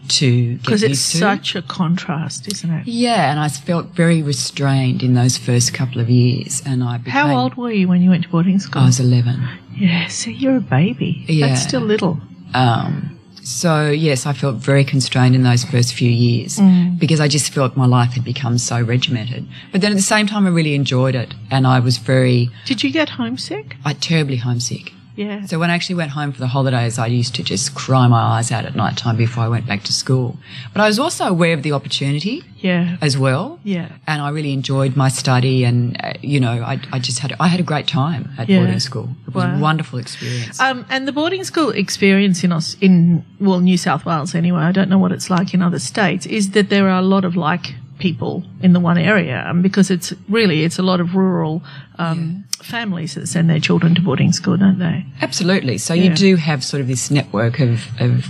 to 0.10 0.54
get 0.54 0.62
Because 0.64 0.84
it's 0.84 1.00
such 1.00 1.56
a 1.56 1.62
contrast, 1.62 2.48
isn't 2.52 2.70
it? 2.72 2.88
yeah, 2.88 3.30
and 3.30 3.40
I 3.40 3.48
felt 3.48 3.88
very 3.96 4.24
restrained 4.24 5.04
in 5.04 5.14
those 5.14 5.38
first 5.38 5.74
couple 5.74 6.02
of 6.02 6.10
years. 6.10 6.62
And 6.66 6.84
I 6.84 6.98
became, 6.98 7.12
How 7.14 7.36
old 7.36 7.56
were 7.56 7.72
you 7.72 7.88
when 7.88 8.02
you 8.02 8.10
went 8.10 8.24
to 8.24 8.30
boarding 8.30 8.60
school? 8.60 8.82
I 8.82 8.86
was 8.86 9.00
11. 9.00 9.40
yeah, 9.78 10.08
so 10.08 10.32
you're 10.32 10.58
a 10.58 10.62
baby. 10.62 11.26
Yeah. 11.28 11.48
That's 11.50 11.62
still 11.62 11.82
little. 11.82 12.20
Um, 12.54 13.19
so 13.50 13.90
yes, 13.90 14.26
I 14.26 14.34
felt 14.34 14.58
very 14.58 14.84
constrained 14.84 15.36
in 15.36 15.44
those 15.44 15.64
first 15.64 15.94
few 15.94 16.10
years 16.10 16.58
Mm. 16.60 17.00
because 17.00 17.20
I 17.20 17.28
just 17.28 17.52
felt 17.54 17.76
my 17.76 17.86
life 17.86 18.12
had 18.14 18.24
become 18.24 18.58
so 18.58 18.80
regimented. 18.82 19.48
But 19.72 19.82
then 19.82 19.92
at 19.92 19.96
the 19.96 20.02
same 20.16 20.28
time, 20.28 20.46
I 20.46 20.50
really 20.50 20.76
enjoyed 20.76 21.16
it, 21.16 21.34
and 21.50 21.66
I 21.66 21.80
was 21.80 21.98
very, 21.98 22.50
Did 22.66 22.84
you 22.84 22.92
get 22.92 23.10
homesick? 23.10 23.76
I 23.84 23.94
terribly 23.94 24.38
homesick. 24.38 24.94
Yeah. 25.20 25.46
So 25.46 25.60
when 25.60 25.70
I 25.70 25.76
actually 25.76 25.96
went 26.04 26.12
home 26.12 26.32
for 26.32 26.40
the 26.40 26.48
holidays, 26.48 26.98
I 26.98 27.08
used 27.08 27.34
to 27.36 27.44
just 27.44 27.76
cry 27.76 28.08
my 28.08 28.22
eyes 28.36 28.52
out 28.56 28.64
at 28.70 28.74
night 28.84 28.96
time 29.04 29.18
before 29.18 29.44
I 29.44 29.50
went 29.56 29.66
back 29.72 29.82
to 29.90 29.94
school. 30.04 30.38
But 30.74 30.80
I 30.82 30.88
was 30.88 30.98
also 30.98 31.26
aware 31.26 31.54
of 31.58 31.62
the 31.68 31.74
opportunity 31.74 32.38
yeah. 32.70 32.96
as 33.02 33.18
well. 33.18 33.60
Yeah. 33.66 33.88
And 34.08 34.22
I 34.22 34.30
really 34.38 34.54
enjoyed 34.54 34.96
my 34.96 35.10
study, 35.10 35.66
and 35.66 35.80
uh, 36.02 36.14
you 36.34 36.40
know, 36.40 36.56
I, 36.74 36.76
I 36.96 37.00
just 37.00 37.20
had 37.20 37.32
I 37.46 37.48
had 37.54 37.60
a 37.60 37.68
great 37.72 37.88
time 38.02 38.24
at 38.38 38.48
Yeah. 38.48 38.60
boarding 38.60 38.80
school. 38.80 39.10
It 39.28 39.34
was 39.36 39.44
Wow. 39.44 39.58
a 39.58 39.60
wonderful 39.60 40.00
experience. 40.00 40.58
Um, 40.66 40.86
and 40.90 41.06
the 41.08 41.12
boarding 41.12 41.44
school 41.44 41.70
experience 41.84 42.44
in 42.46 42.52
us 42.54 42.78
in 42.80 43.24
well 43.42 43.60
New 43.60 43.78
South 43.78 44.04
Wales 44.06 44.34
anyway. 44.36 44.62
I 44.62 44.72
don't 44.72 44.90
know 44.90 45.02
what 45.04 45.12
it's 45.12 45.30
like 45.30 45.54
in 45.54 45.62
other 45.62 45.80
states. 45.80 46.26
Is 46.28 46.52
that 46.52 46.70
there 46.70 46.86
are 46.92 47.00
a 47.00 47.08
lot 47.16 47.26
of 47.26 47.36
like 47.36 47.66
people 48.00 48.44
in 48.62 48.74
the 48.74 48.80
one 48.80 48.98
area, 48.98 49.46
um, 49.48 49.62
because 49.62 49.92
it's 49.92 50.14
really 50.28 50.64
it's 50.64 50.80
a 50.80 50.84
lot 50.84 51.00
of 51.00 51.16
rural 51.16 51.62
um, 52.00 52.44
families 52.64 53.14
that 53.16 53.28
send 53.28 53.50
their 53.50 53.60
children 53.60 53.94
to 53.96 54.02
boarding 54.02 54.32
school, 54.34 54.58
don't 54.58 54.80
they? 54.80 55.06
Absolutely. 55.22 55.78
So 55.78 55.94
Yeah. 55.94 56.04
you 56.04 56.16
do 56.16 56.36
have 56.38 56.64
sort 56.64 56.82
of 56.82 56.88
this 56.88 57.12
network 57.12 57.60
of, 57.60 57.86
of 58.00 58.26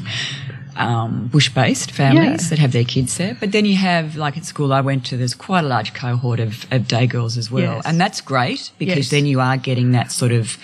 um, 0.76 1.28
bush-based 1.28 1.92
families 1.92 2.44
Yeah. 2.44 2.50
that 2.50 2.60
have 2.60 2.72
their 2.72 2.84
kids 2.86 3.18
there, 3.18 3.36
but 3.40 3.52
then 3.52 3.66
you 3.66 3.76
have, 3.76 4.16
like 4.16 4.38
at 4.38 4.46
school 4.46 4.72
I 4.74 4.82
went 4.82 5.06
to, 5.08 5.18
there's 5.18 5.34
quite 5.34 5.64
a 5.66 5.68
large 5.68 5.94
cohort 5.94 6.40
of, 6.40 6.66
of 6.72 6.88
day 6.88 7.06
girls 7.06 7.38
as 7.38 7.52
well, 7.52 7.76
Yes. 7.76 7.86
and 7.86 8.00
that's 8.00 8.22
great 8.22 8.72
because 8.80 8.98
Yes. 8.98 9.10
then 9.10 9.26
you 9.26 9.40
are 9.42 9.58
getting 9.58 9.92
that 9.92 10.12
sort 10.12 10.32
of 10.32 10.58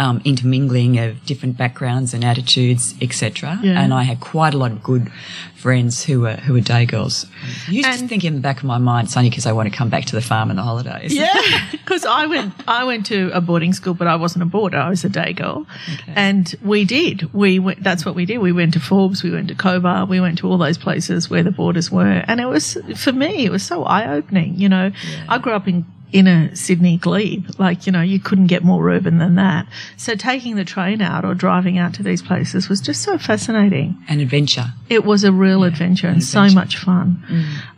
um, 0.00 0.22
intermingling 0.24 0.98
of 0.98 1.26
different 1.26 1.58
backgrounds 1.58 2.14
and 2.14 2.24
attitudes, 2.24 2.94
etc. 3.02 3.60
Yeah. 3.62 3.78
And 3.78 3.92
I 3.92 4.02
had 4.02 4.18
quite 4.18 4.54
a 4.54 4.56
lot 4.56 4.72
of 4.72 4.82
good 4.82 5.12
friends 5.54 6.02
who 6.02 6.20
were 6.22 6.36
who 6.36 6.54
were 6.54 6.62
day 6.62 6.86
girls. 6.86 7.26
I 7.68 7.70
used 7.70 8.00
to 8.00 8.08
think 8.08 8.24
in 8.24 8.34
the 8.34 8.40
back 8.40 8.58
of 8.58 8.64
my 8.64 8.78
mind, 8.78 9.08
it's 9.08 9.16
only 9.18 9.28
because 9.28 9.44
I 9.44 9.52
want 9.52 9.70
to 9.70 9.76
come 9.76 9.90
back 9.90 10.06
to 10.06 10.16
the 10.16 10.22
farm 10.22 10.48
in 10.48 10.56
the 10.56 10.62
holidays. 10.62 11.12
Yeah, 11.12 11.34
because 11.70 12.06
I 12.06 12.24
went 12.24 12.54
I 12.66 12.84
went 12.84 13.04
to 13.06 13.30
a 13.34 13.42
boarding 13.42 13.74
school, 13.74 13.92
but 13.92 14.06
I 14.06 14.16
wasn't 14.16 14.42
a 14.42 14.46
boarder. 14.46 14.78
I 14.78 14.88
was 14.88 15.04
a 15.04 15.10
day 15.10 15.34
girl, 15.34 15.66
and 16.08 16.54
we 16.64 16.86
did. 16.86 17.34
We 17.34 17.58
went, 17.58 17.82
that's 17.82 18.06
what 18.06 18.14
we 18.14 18.24
did. 18.24 18.38
We 18.38 18.52
went 18.52 18.72
to 18.72 18.80
Forbes, 18.80 19.22
we 19.22 19.30
went 19.30 19.48
to 19.48 19.54
Cobar, 19.54 20.06
we 20.06 20.18
went 20.18 20.38
to 20.38 20.48
all 20.48 20.56
those 20.56 20.78
places 20.78 21.28
where 21.28 21.42
the 21.42 21.50
boarders 21.50 21.90
were, 21.90 22.24
and 22.26 22.40
it 22.40 22.46
was 22.46 22.78
for 22.96 23.12
me 23.12 23.44
it 23.44 23.50
was 23.50 23.62
so 23.62 23.84
eye 23.84 24.10
opening. 24.10 24.54
You 24.54 24.70
know, 24.70 24.92
I 25.28 25.36
grew 25.36 25.52
up 25.52 25.68
in 25.68 25.84
inner 26.12 26.54
Sydney 26.54 26.96
glebe, 26.96 27.46
like 27.58 27.86
you 27.86 27.92
know 27.92 28.02
you 28.02 28.20
couldn't 28.20 28.46
get 28.46 28.62
more 28.62 28.90
urban 28.90 29.18
than 29.18 29.34
that. 29.36 29.66
So 29.96 30.14
taking 30.14 30.56
the 30.56 30.64
train 30.64 31.00
out 31.00 31.24
or 31.24 31.34
driving 31.34 31.78
out 31.78 31.94
to 31.94 32.02
these 32.02 32.22
places 32.22 32.68
was 32.68 32.80
just 32.80 33.02
so 33.02 33.18
fascinating. 33.18 33.96
An 34.08 34.20
adventure. 34.20 34.66
It 34.88 35.04
was 35.04 35.24
a 35.24 35.32
real 35.32 35.64
adventure 35.64 36.08
and 36.08 36.22
so 36.22 36.48
much 36.50 36.76
fun. 36.76 37.22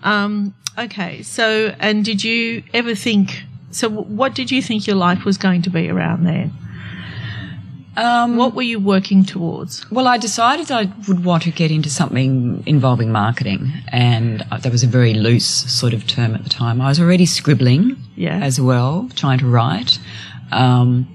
Um, 0.02 0.54
okay, 0.78 1.22
so 1.22 1.74
and 1.78 2.04
did 2.04 2.24
you 2.24 2.62
ever 2.74 2.94
think? 2.94 3.44
So, 3.70 3.88
what 3.88 4.34
did 4.34 4.50
you 4.50 4.60
think 4.60 4.86
your 4.86 4.96
life 4.96 5.24
was 5.24 5.38
going 5.38 5.62
to 5.62 5.70
be 5.70 5.88
around 5.88 6.24
there? 6.24 6.50
Um, 7.96 8.36
What 8.36 8.54
were 8.54 8.62
you 8.62 8.78
working 8.80 9.24
towards? 9.24 9.84
Well, 9.90 10.08
I 10.08 10.16
decided 10.16 10.70
I 10.70 10.90
would 11.08 11.24
want 11.24 11.42
to 11.42 11.50
get 11.50 11.70
into 11.70 11.90
something 11.90 12.62
involving 12.66 13.12
marketing, 13.12 13.70
and 13.88 14.42
uh, 14.50 14.58
that 14.58 14.72
was 14.72 14.82
a 14.82 14.86
very 14.86 15.12
loose 15.14 15.46
sort 15.46 15.92
of 15.92 16.06
term 16.06 16.34
at 16.34 16.42
the 16.42 16.48
time. 16.50 16.80
I 16.80 16.88
was 16.88 16.98
already 17.00 17.26
scribbling 17.26 17.96
Yeah. 18.16 18.38
as 18.38 18.58
well, 18.60 19.10
trying 19.14 19.38
to 19.40 19.46
write. 19.46 19.98
Um, 20.50 21.06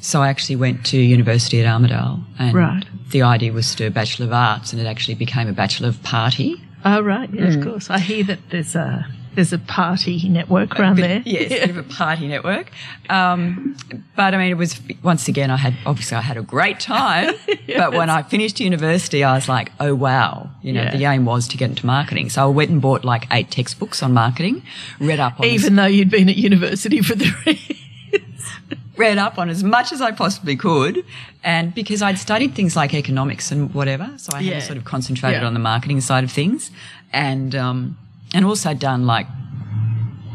so 0.00 0.22
I 0.22 0.28
actually 0.28 0.56
went 0.56 0.84
to 0.86 0.98
university 0.98 1.60
at 1.62 1.66
Armidale, 1.66 2.20
and 2.38 2.54
Right. 2.54 2.84
the 3.10 3.22
idea 3.22 3.52
was 3.52 3.70
to 3.70 3.76
do 3.76 3.86
a 3.86 3.90
Bachelor 3.90 4.26
of 4.26 4.32
Arts, 4.32 4.72
and 4.72 4.80
it 4.80 4.86
actually 4.86 5.14
became 5.14 5.48
a 5.48 5.52
Bachelor 5.52 5.88
of 5.88 6.02
Party. 6.02 6.60
Oh, 6.84 7.00
right, 7.00 7.28
yeah, 7.32 7.46
Mm. 7.46 7.56
of 7.58 7.64
course. 7.64 7.90
I 7.90 7.98
hear 7.98 8.24
that 8.24 8.38
there's 8.50 8.74
a 8.76 9.06
there's 9.36 9.52
a 9.52 9.58
party 9.58 10.28
network 10.28 10.78
around 10.80 10.96
there. 10.98 11.22
Yes, 11.24 11.46
a 11.46 11.48
bit 11.66 11.70
of 11.70 11.76
a 11.76 11.82
party 11.84 12.26
network. 12.26 12.70
Um, 13.08 13.76
but 14.16 14.34
I 14.34 14.38
mean, 14.38 14.50
it 14.50 14.56
was 14.58 14.80
once 15.04 15.28
again. 15.28 15.50
I 15.52 15.56
had 15.56 15.74
obviously 15.86 16.16
I 16.16 16.22
had 16.22 16.36
a 16.36 16.42
great 16.42 16.80
time. 16.80 17.34
But 17.76 17.92
when 17.92 18.08
I 18.10 18.22
finished 18.22 18.58
university, 18.60 19.22
I 19.22 19.34
was 19.34 19.48
like, 19.48 19.70
oh 19.80 19.94
wow, 19.94 20.50
you 20.62 20.72
know, 20.72 20.82
Yeah. 20.82 20.96
the 20.96 21.04
aim 21.04 21.24
was 21.26 21.46
to 21.48 21.56
get 21.56 21.68
into 21.70 21.84
marketing. 21.86 22.30
So 22.30 22.42
I 22.42 22.46
went 22.46 22.70
and 22.70 22.80
bought 22.80 23.04
like 23.04 23.26
eight 23.30 23.50
textbooks 23.50 24.02
on 24.02 24.12
marketing, 24.14 24.62
read 24.98 25.20
up 25.20 25.38
on 25.38 25.46
Even 25.46 25.76
though 25.76 25.86
you'd 25.86 26.10
been 26.10 26.28
at 26.28 26.36
university 26.36 27.02
for 27.02 27.14
three. 27.16 27.60
read 28.96 29.18
up 29.18 29.36
on 29.38 29.50
as 29.50 29.62
much 29.62 29.92
as 29.92 30.00
I 30.00 30.12
possibly 30.12 30.56
could, 30.56 31.04
and 31.44 31.74
because 31.74 32.00
I'd 32.00 32.18
studied 32.18 32.54
things 32.54 32.74
like 32.76 32.94
economics 32.94 33.52
and 33.52 33.72
whatever, 33.74 34.10
so 34.16 34.32
I 34.34 34.40
Yeah. 34.40 34.54
had 34.54 34.62
sort 34.62 34.78
of 34.78 34.84
concentrated 34.84 35.42
Yeah. 35.42 35.46
on 35.46 35.52
the 35.52 35.60
marketing 35.60 36.00
side 36.00 36.24
of 36.24 36.32
things, 36.32 36.70
and 37.12 37.54
um, 37.54 37.98
and 38.36 38.44
also 38.44 38.74
done 38.74 39.06
like 39.06 39.26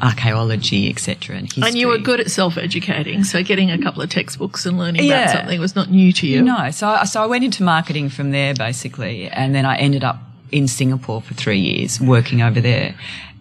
archaeology, 0.01 0.89
etc., 0.89 1.36
and 1.38 1.46
history. 1.46 1.63
and 1.67 1.77
you 1.77 1.88
were 1.88 1.98
good 2.00 2.20
at 2.20 2.31
self 2.31 2.58
educating, 2.58 3.24
so 3.24 3.43
getting 3.43 3.70
a 3.70 3.77
couple 3.77 4.01
of 4.01 4.10
textbooks 4.10 4.65
and 4.65 4.77
learning 4.77 5.03
Yeah. 5.03 5.24
about 5.24 5.36
something 5.38 5.60
was 5.60 5.75
not 5.75 5.91
new 5.91 6.12
to 6.13 6.27
you. 6.27 6.41
No, 6.41 6.72
so 6.72 6.88
I- 6.89 7.03
so 7.05 7.22
I 7.24 7.27
went 7.27 7.43
into 7.43 7.63
marketing 7.63 8.10
from 8.10 8.31
there 8.31 8.53
basically, 8.55 9.29
and 9.29 9.53
then 9.53 9.65
I 9.65 9.77
ended 9.77 10.03
up 10.03 10.17
in 10.51 10.67
Singapore 10.67 11.22
for 11.22 11.34
three 11.36 11.60
years 11.60 12.01
working 12.01 12.41
over 12.41 12.60
there, 12.60 12.96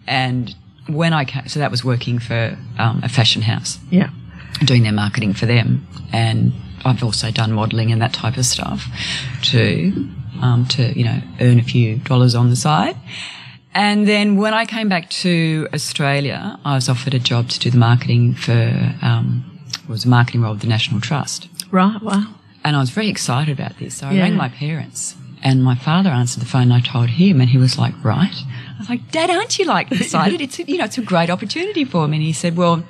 and 0.07 0.53
when 0.87 1.13
I 1.13 1.25
came, 1.25 1.47
so 1.47 1.59
that 1.59 1.71
was 1.71 1.83
working 1.83 2.19
for 2.19 2.57
um, 2.77 3.01
a 3.03 3.09
fashion 3.09 3.41
house, 3.41 3.79
Yeah. 3.89 4.09
doing 4.63 4.83
their 4.83 4.91
marketing 4.93 5.33
for 5.33 5.47
them, 5.47 5.87
and 6.13 6.53
I've 6.85 7.03
also 7.03 7.31
done 7.31 7.53
modelling 7.53 7.91
and 7.91 8.01
that 8.01 8.13
type 8.13 8.37
of 8.37 8.45
stuff 8.45 8.87
to 9.43 10.07
um, 10.41 10.65
to 10.67 10.97
you 10.97 11.05
know 11.05 11.21
earn 11.39 11.57
a 11.59 11.63
few 11.63 11.97
dollars 11.97 12.35
on 12.35 12.49
the 12.51 12.55
side. 12.55 12.95
And 13.73 14.07
then 14.07 14.35
when 14.37 14.53
I 14.53 14.65
came 14.65 14.89
back 14.89 15.09
to 15.21 15.67
Australia, 15.73 16.59
I 16.65 16.75
was 16.75 16.89
offered 16.89 17.13
a 17.13 17.19
job 17.19 17.49
to 17.49 17.59
do 17.59 17.69
the 17.69 17.77
marketing 17.77 18.33
for 18.35 18.95
um, 19.01 19.45
it 19.83 19.89
was 19.89 20.05
a 20.05 20.09
marketing 20.09 20.41
role 20.41 20.51
of 20.53 20.59
the 20.59 20.67
National 20.67 20.99
Trust. 20.99 21.47
Right. 21.71 22.01
Wow. 22.01 22.25
And 22.63 22.75
I 22.75 22.79
was 22.79 22.89
very 22.89 23.07
excited 23.09 23.57
about 23.57 23.77
this. 23.79 23.95
So 23.95 24.07
I 24.07 24.13
Yeah. 24.13 24.23
rang 24.23 24.35
my 24.35 24.49
parents 24.49 25.15
and 25.41 25.63
my 25.63 25.75
father 25.75 26.09
answered 26.09 26.41
the 26.41 26.45
phone 26.45 26.63
and 26.63 26.73
I 26.73 26.81
told 26.81 27.09
him 27.11 27.39
and 27.41 27.49
he 27.49 27.57
was 27.57 27.77
like, 27.79 27.93
right. 28.03 28.35
I 28.35 28.75
was 28.77 28.89
like, 28.89 29.09
Dad, 29.11 29.29
aren't 29.29 29.57
you 29.57 29.65
like 29.65 29.91
excited? 29.91 30.41
it's, 30.41 30.59
a, 30.59 30.63
you 30.63 30.77
know, 30.77 30.85
it's 30.85 30.97
a 30.97 31.01
great 31.01 31.29
opportunity 31.29 31.85
for 31.85 32.07
me. 32.07 32.17
And 32.17 32.25
he 32.25 32.33
said, 32.33 32.57
well, 32.57 32.83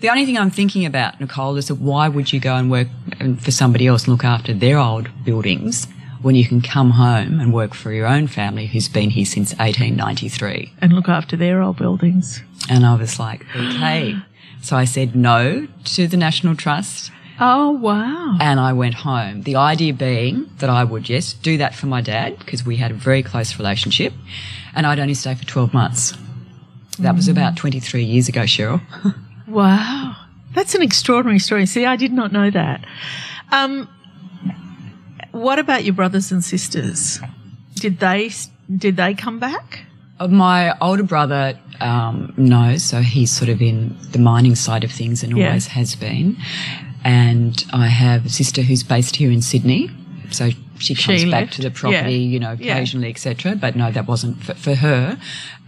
the 0.00 0.10
only 0.10 0.26
thing 0.26 0.36
I'm 0.36 0.50
thinking 0.50 0.84
about, 0.84 1.20
Nicole, 1.20 1.56
is 1.56 1.68
that 1.68 1.76
why 1.76 2.08
would 2.08 2.32
you 2.32 2.38
go 2.40 2.54
and 2.56 2.70
work 2.70 2.88
um, 3.20 3.36
for 3.36 3.50
somebody 3.50 3.86
else 3.86 4.04
and 4.04 4.12
look 4.12 4.24
after 4.24 4.52
their 4.52 4.78
old 4.78 5.08
buildings 5.24 5.86
when 6.22 6.34
you 6.34 6.46
can 6.46 6.60
come 6.60 6.90
home 6.90 7.40
and 7.40 7.52
work 7.52 7.74
for 7.74 7.92
your 7.92 8.06
own 8.06 8.26
family 8.26 8.66
who's 8.66 8.88
been 8.88 9.10
here 9.10 9.24
since 9.24 9.50
1893? 9.58 10.72
And 10.80 10.92
look 10.92 11.08
after 11.08 11.36
their 11.36 11.62
old 11.62 11.76
buildings. 11.76 12.42
And 12.70 12.86
I 12.86 12.94
was 12.94 13.18
like, 13.18 13.44
okay. 13.56 14.16
So 14.62 14.76
I 14.76 14.84
said 14.84 15.16
no 15.16 15.66
to 15.84 16.06
the 16.06 16.16
National 16.16 16.54
Trust 16.54 17.10
Oh 17.40 17.70
wow. 17.72 18.36
and 18.40 18.60
I 18.60 18.72
went 18.72 18.94
home. 18.94 19.42
The 19.42 19.56
idea 19.56 19.92
being 19.92 20.48
that 20.58 20.70
I 20.70 20.84
would, 20.84 21.08
yes, 21.08 21.32
do 21.32 21.58
that 21.58 21.74
for 21.74 21.86
my 21.86 22.00
dad 22.00 22.38
because 22.38 22.64
we 22.64 22.76
had 22.76 22.92
a 22.92 22.94
very 22.94 23.22
close 23.22 23.58
relationship 23.58 24.12
and 24.74 24.86
I'd 24.86 25.00
only 25.00 25.14
stay 25.14 25.34
for 25.34 25.44
12 25.44 25.74
months. 25.74 26.14
That 26.98 27.16
was 27.16 27.26
about 27.26 27.56
23 27.56 28.04
years 28.04 28.28
ago, 28.28 28.42
Cheryl. 28.42 28.80
Wow. 29.48 30.16
That's 30.54 30.74
an 30.74 30.82
extraordinary 30.82 31.38
story. 31.38 31.66
See, 31.66 31.84
I 31.84 31.96
did 31.96 32.12
not 32.12 32.32
know 32.32 32.48
that. 32.50 32.86
Um, 33.50 33.86
what 35.32 35.58
about 35.58 35.84
your 35.84 35.94
brothers 35.94 36.30
and 36.32 36.42
sisters? 36.44 37.20
Did 37.74 37.98
they 37.98 38.30
did 38.76 38.96
they 38.96 39.14
come 39.14 39.38
back? 39.38 39.80
Uh, 40.20 40.28
My 40.28 40.76
older 40.80 41.02
brother 41.02 41.58
um, 41.80 42.32
knows, 42.36 42.82
so 42.84 43.00
he's 43.00 43.32
sort 43.32 43.48
of 43.48 43.60
in 43.60 43.96
the 44.12 44.18
mining 44.18 44.54
side 44.54 44.84
of 44.84 44.92
things 44.92 45.22
and 45.22 45.36
Yeah. 45.36 45.48
always 45.48 45.66
has 45.68 45.96
been. 45.96 46.36
And 47.04 47.64
I 47.72 47.88
have 47.88 48.26
a 48.26 48.28
sister 48.28 48.62
who's 48.62 48.84
based 48.84 49.16
here 49.16 49.30
in 49.32 49.42
Sydney, 49.42 49.90
so 50.30 50.50
she 50.82 50.94
comes 50.94 51.20
She 51.20 51.30
back 51.30 51.40
left. 51.42 51.52
to 51.54 51.62
the 51.62 51.70
property, 51.70 52.12
Yeah. 52.12 52.32
you 52.32 52.38
know, 52.40 52.56
Yeah. 52.58 52.74
occasionally, 52.76 53.08
etc. 53.10 53.54
But 53.56 53.76
no, 53.76 53.90
that 53.90 54.06
wasn't 54.06 54.42
for, 54.44 54.54
for 54.54 54.74
her. 54.74 55.18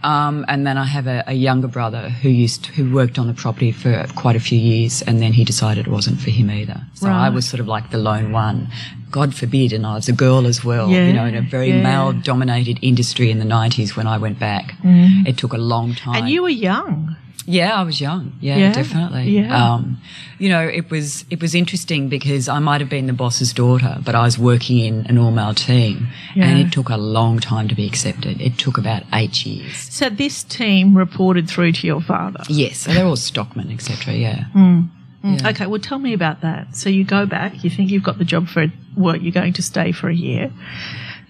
Um, 0.03 0.45
and 0.47 0.67
then 0.67 0.77
I 0.77 0.85
have 0.85 1.07
a, 1.07 1.23
a 1.25 1.33
younger 1.33 1.67
brother 1.67 2.09
who 2.21 2.29
used 2.29 2.67
who 2.67 2.93
worked 2.93 3.17
on 3.17 3.25
the 3.27 3.33
property 3.33 3.71
for 3.71 4.05
quite 4.15 4.35
a 4.35 4.39
few 4.39 4.59
years, 4.59 5.01
and 5.01 5.19
then 5.21 5.33
he 5.33 5.43
decided 5.43 5.87
it 5.87 5.91
wasn't 5.91 6.19
for 6.19 6.29
him 6.29 6.49
either. 6.51 6.81
So 6.93 7.09
I 7.09 7.29
was 7.29 7.47
sort 7.47 7.59
of 7.59 7.67
like 7.67 7.89
the 7.89 7.97
lone 7.97 8.31
one. 8.31 8.67
God 9.09 9.33
forbid, 9.33 9.71
and 9.73 9.85
I 9.85 9.95
was 9.95 10.07
a 10.09 10.13
girl 10.13 10.45
as 10.45 10.63
well, 10.63 10.89
Yeah, 10.89 11.07
you 11.07 11.13
know, 11.13 11.25
in 11.25 11.35
a 11.35 11.41
very 11.41 11.69
yeah. 11.69 11.81
male 11.81 12.11
dominated 12.13 12.77
industry 12.81 13.31
in 13.31 13.39
the 13.39 13.45
90s 13.45 13.95
when 13.95 14.07
I 14.07 14.17
went 14.17 14.37
back. 14.39 14.75
It 14.83 15.37
took 15.37 15.53
a 15.53 15.57
long 15.57 15.95
time. 15.95 16.15
Mm. 16.15 16.19
And 16.19 16.29
you 16.29 16.43
were 16.43 16.49
young. 16.49 17.15
Yeah, 17.45 17.73
I 17.79 17.83
was 17.83 18.01
young. 18.01 18.33
Yeah, 18.41 18.57
Yeah, 18.57 18.73
definitely. 18.73 19.29
yeah. 19.31 19.73
Um, 19.73 19.99
you 20.39 20.49
know, 20.49 20.61
it 20.67 20.89
was 20.91 21.25
it 21.29 21.41
was 21.41 21.55
interesting 21.55 22.09
because 22.09 22.49
I 22.49 22.59
might 22.59 22.81
have 22.81 22.89
been 22.89 23.07
the 23.07 23.13
boss's 23.13 23.53
daughter, 23.53 23.97
but 24.03 24.15
I 24.15 24.23
was 24.23 24.37
working 24.37 24.79
in 24.79 25.05
an 25.07 25.17
all 25.17 25.31
male 25.31 25.53
team, 25.53 26.07
and 26.35 26.59
it 26.59 26.71
took 26.73 26.89
a 26.89 26.97
long 26.97 27.39
time 27.39 27.67
to 27.69 27.75
be 27.75 27.87
accepted. 27.87 28.41
It 28.41 28.57
took 28.57 28.77
about 28.77 29.03
eight 29.13 29.45
years. 29.45 29.77
So 29.77 30.09
this 30.09 30.43
team 30.43 30.97
reported 30.97 31.49
through 31.49 31.71
to 31.73 31.87
your 31.87 32.01
father. 32.01 32.41
Yes, 32.49 32.79
so 32.79 32.91
they're 32.93 33.05
all 33.05 33.15
stockmen, 33.15 33.71
etc. 33.71 34.13
Yeah. 34.13 34.45
Mm. 34.53 34.89
Yeah. 35.23 35.49
Okay, 35.49 35.65
well, 35.65 35.79
tell 35.79 35.97
me 35.99 36.13
about 36.13 36.41
that. 36.41 36.75
So 36.75 36.87
you 36.89 37.03
go 37.03 37.25
back, 37.25 37.63
you 37.63 37.69
think 37.71 37.89
you've 37.89 38.03
got 38.03 38.17
the 38.19 38.25
job 38.25 38.47
for 38.47 38.67
work, 38.95 39.21
you're 39.21 39.31
going 39.31 39.53
to 39.53 39.63
stay 39.63 39.91
for 39.91 40.07
a 40.09 40.13
year. 40.13 40.51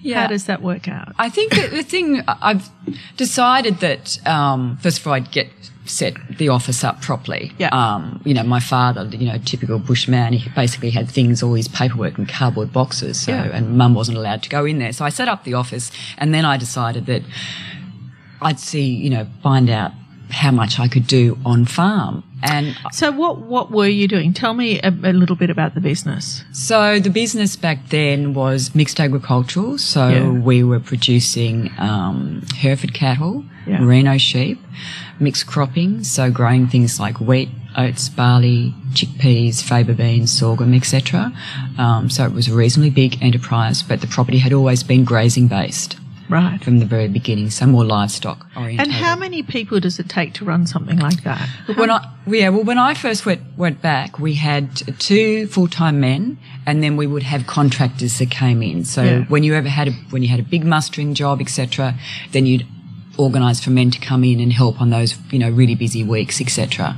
Yeah. 0.01 0.21
How 0.21 0.27
does 0.27 0.45
that 0.47 0.61
work 0.61 0.87
out? 0.87 1.13
I 1.17 1.29
think 1.29 1.53
that 1.55 1.71
the 1.71 1.81
thing 1.81 2.21
I've 2.27 2.69
decided 3.17 3.79
that 3.79 4.19
um, 4.27 4.77
first 4.81 4.99
of 4.99 5.07
all 5.07 5.13
I'd 5.13 5.31
get 5.31 5.47
set 5.85 6.15
the 6.37 6.49
office 6.49 6.83
up 6.83 7.01
properly. 7.01 7.51
Yeah. 7.57 7.69
Um, 7.69 8.21
you 8.25 8.33
know, 8.33 8.43
my 8.43 8.59
father, 8.59 9.05
you 9.15 9.27
know, 9.27 9.37
typical 9.45 9.79
bushman, 9.79 10.33
he 10.33 10.49
basically 10.49 10.89
had 10.89 11.09
things, 11.09 11.41
all 11.43 11.53
his 11.53 11.67
paperwork 11.67 12.17
in 12.17 12.25
cardboard 12.25 12.73
boxes. 12.73 13.21
So, 13.21 13.31
Yeah. 13.31 13.43
and 13.53 13.77
mum 13.77 13.93
wasn't 13.93 14.17
allowed 14.17 14.43
to 14.43 14.49
go 14.49 14.65
in 14.65 14.79
there. 14.79 14.91
So 14.91 15.05
I 15.05 15.09
set 15.09 15.27
up 15.27 15.43
the 15.43 15.53
office 15.53 15.91
and 16.17 16.33
then 16.33 16.43
I 16.43 16.57
decided 16.57 17.05
that 17.05 17.21
I'd 18.41 18.59
see, 18.59 18.83
you 18.83 19.09
know, 19.09 19.27
find 19.41 19.69
out 19.69 19.91
how 20.31 20.51
much 20.51 20.79
I 20.79 20.87
could 20.87 21.07
do 21.07 21.37
on 21.45 21.65
farm. 21.65 22.23
And 22.43 22.75
So 22.91 23.11
what 23.11 23.39
what 23.39 23.71
were 23.71 23.87
you 23.87 24.07
doing? 24.07 24.33
Tell 24.33 24.53
me 24.53 24.79
a, 24.81 24.89
a 24.89 25.13
little 25.13 25.35
bit 25.35 25.49
about 25.49 25.73
the 25.73 25.81
business. 25.81 26.43
So 26.51 26.99
the 26.99 27.09
business 27.09 27.55
back 27.55 27.89
then 27.89 28.33
was 28.33 28.75
mixed 28.75 28.99
agricultural. 28.99 29.77
So 29.77 30.07
Yeah. 30.09 30.29
we 30.29 30.63
were 30.63 30.79
producing 30.79 31.71
um, 31.77 32.43
Hereford 32.55 32.93
cattle, 32.93 33.43
Yeah. 33.65 33.79
merino 33.79 34.17
sheep, 34.17 34.59
mixed 35.19 35.47
cropping. 35.47 36.03
So 36.03 36.29
growing 36.29 36.67
things 36.67 36.99
like 36.99 37.19
wheat, 37.19 37.49
oats, 37.77 38.09
barley, 38.09 38.73
chickpeas, 38.91 39.63
faba 39.63 39.95
beans, 39.95 40.31
sorghum, 40.31 40.73
etc. 40.73 41.31
Um, 41.77 42.09
so 42.09 42.25
it 42.25 42.33
was 42.33 42.47
a 42.47 42.53
reasonably 42.53 42.89
big 42.91 43.17
enterprise, 43.23 43.81
but 43.81 44.01
the 44.01 44.07
property 44.07 44.37
had 44.39 44.53
always 44.53 44.83
been 44.83 45.03
grazing 45.03 45.47
based. 45.47 45.97
Right. 46.29 46.63
from 46.63 46.79
the 46.79 46.85
very 46.85 47.07
beginning. 47.07 47.49
So 47.51 47.65
more 47.65 47.85
livestock 47.85 48.45
oriented. 48.57 48.81
And 48.87 48.91
how 48.91 49.15
many 49.15 49.43
people 49.43 49.79
does 49.79 49.99
it 49.99 50.09
take 50.09 50.33
to 50.35 50.45
run 50.45 50.65
something 50.67 50.97
like 50.99 51.23
that? 51.23 51.47
When 51.75 51.91
I 51.91 52.11
yeah, 52.27 52.49
well, 52.49 52.63
when 52.63 52.77
I 52.77 52.93
first 52.95 53.25
went 53.25 53.41
went 53.57 53.81
back, 53.81 54.17
we 54.19 54.33
had 54.33 54.75
two 54.99 55.47
full 55.47 55.67
time 55.67 55.99
men, 55.99 56.37
and 56.65 56.81
then 56.83 56.97
we 56.97 57.05
would 57.07 57.23
have 57.23 57.45
contractors 57.45 58.17
that 58.19 58.31
came 58.31 58.63
in. 58.63 58.85
So 58.85 59.03
Yeah. 59.03 59.23
when 59.25 59.43
you 59.43 59.53
ever 59.55 59.69
had 59.69 59.87
a 59.89 59.91
when 60.09 60.23
you 60.23 60.29
had 60.29 60.39
a 60.39 60.43
big 60.43 60.65
mustering 60.65 61.13
job, 61.13 61.41
etc., 61.41 61.95
then 62.31 62.45
you'd 62.45 62.65
organise 63.17 63.63
for 63.63 63.69
men 63.69 63.91
to 63.91 63.99
come 63.99 64.23
in 64.25 64.39
and 64.41 64.51
help 64.51 64.81
on 64.81 64.89
those 64.89 65.15
you 65.31 65.39
know 65.39 65.49
really 65.49 65.75
busy 65.75 66.03
weeks, 66.03 66.41
etc. 66.41 66.95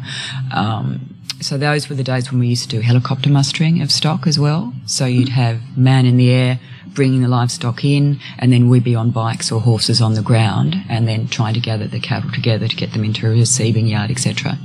Um, 0.54 1.14
so 1.40 1.58
those 1.58 1.88
were 1.90 1.96
the 1.96 2.04
days 2.04 2.32
when 2.32 2.40
we 2.40 2.48
used 2.48 2.64
to 2.64 2.78
do 2.78 2.82
helicopter 2.82 3.30
mustering 3.30 3.82
of 3.82 3.92
stock 3.92 4.26
as 4.26 4.40
well. 4.40 4.74
So 4.88 5.06
you'd 5.06 5.30
have 5.30 5.60
man 5.78 6.06
in 6.08 6.18
the 6.18 6.32
air 6.32 6.60
bringing 6.98 7.22
the 7.22 7.28
livestock 7.28 7.86
in, 7.86 8.20
and 8.40 8.52
then 8.52 8.70
we'd 8.70 8.84
be 8.84 8.96
on 8.96 9.12
bikes 9.12 9.52
or 9.52 9.62
horses 9.62 10.02
on 10.02 10.16
the 10.16 10.22
ground, 10.24 10.76
and 10.90 11.08
then 11.08 11.28
trying 11.28 11.54
to 11.54 11.60
gather 11.60 11.88
the 11.88 12.00
cattle 12.00 12.32
together 12.32 12.68
to 12.68 12.76
get 12.76 12.92
them 12.92 13.04
into 13.04 13.28
a 13.28 13.30
receiving 13.30 13.86
yard, 13.86 14.10
etc. 14.10 14.58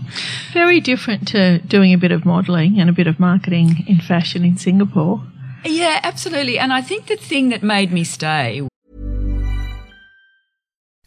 Very 0.54 0.80
different 0.80 1.28
to 1.28 1.58
doing 1.58 1.92
a 1.92 1.98
bit 1.98 2.10
of 2.10 2.24
modelling 2.24 2.80
and 2.80 2.88
a 2.88 2.92
bit 2.92 3.06
of 3.06 3.20
marketing 3.20 3.84
in 3.86 4.00
fashion 4.00 4.46
in 4.46 4.56
Singapore. 4.56 5.22
Yeah, 5.62 6.00
absolutely. 6.02 6.58
And 6.58 6.72
I 6.72 6.80
think 6.80 7.06
the 7.06 7.16
thing 7.16 7.50
that 7.50 7.62
made 7.62 7.92
me 7.92 8.02
stay 8.02 8.66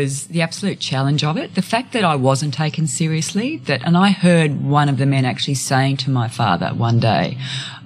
Was 0.00 0.26
the 0.34 0.42
absolute 0.48 0.78
challenge 0.90 1.22
of 1.30 1.34
it. 1.42 1.48
The 1.54 1.62
fact 1.74 1.88
that 1.94 2.04
I 2.04 2.16
wasn't 2.30 2.52
taken 2.64 2.86
seriously, 2.86 3.48
that, 3.68 3.80
and 3.86 3.96
I 3.96 4.10
heard 4.10 4.50
one 4.80 4.88
of 4.92 4.96
the 4.98 5.06
men 5.14 5.24
actually 5.24 5.54
saying 5.70 5.96
to 6.04 6.10
my 6.10 6.28
father 6.40 6.68
one 6.88 6.98
day, 7.00 7.26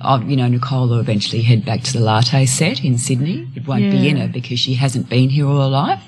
oh, 0.09 0.19
you 0.31 0.37
know, 0.37 0.49
Nicole 0.49 0.89
will 0.89 0.99
eventually 1.01 1.43
head 1.43 1.65
back 1.65 1.81
to 1.85 1.93
the 1.93 2.01
latte 2.11 2.47
set 2.47 2.85
in 2.85 2.99
Sydney. 2.99 3.39
It 3.55 3.67
won't 3.69 3.91
be 3.97 4.09
in 4.11 4.17
her 4.17 4.29
because 4.29 4.59
she 4.65 4.75
hasn't 4.75 5.09
been 5.09 5.29
here 5.37 5.47
all 5.47 5.61
her 5.67 5.69
life. 5.87 6.03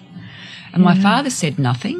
And 0.72 0.82
my 0.82 0.96
father 1.08 1.30
said 1.30 1.58
nothing. 1.58 1.98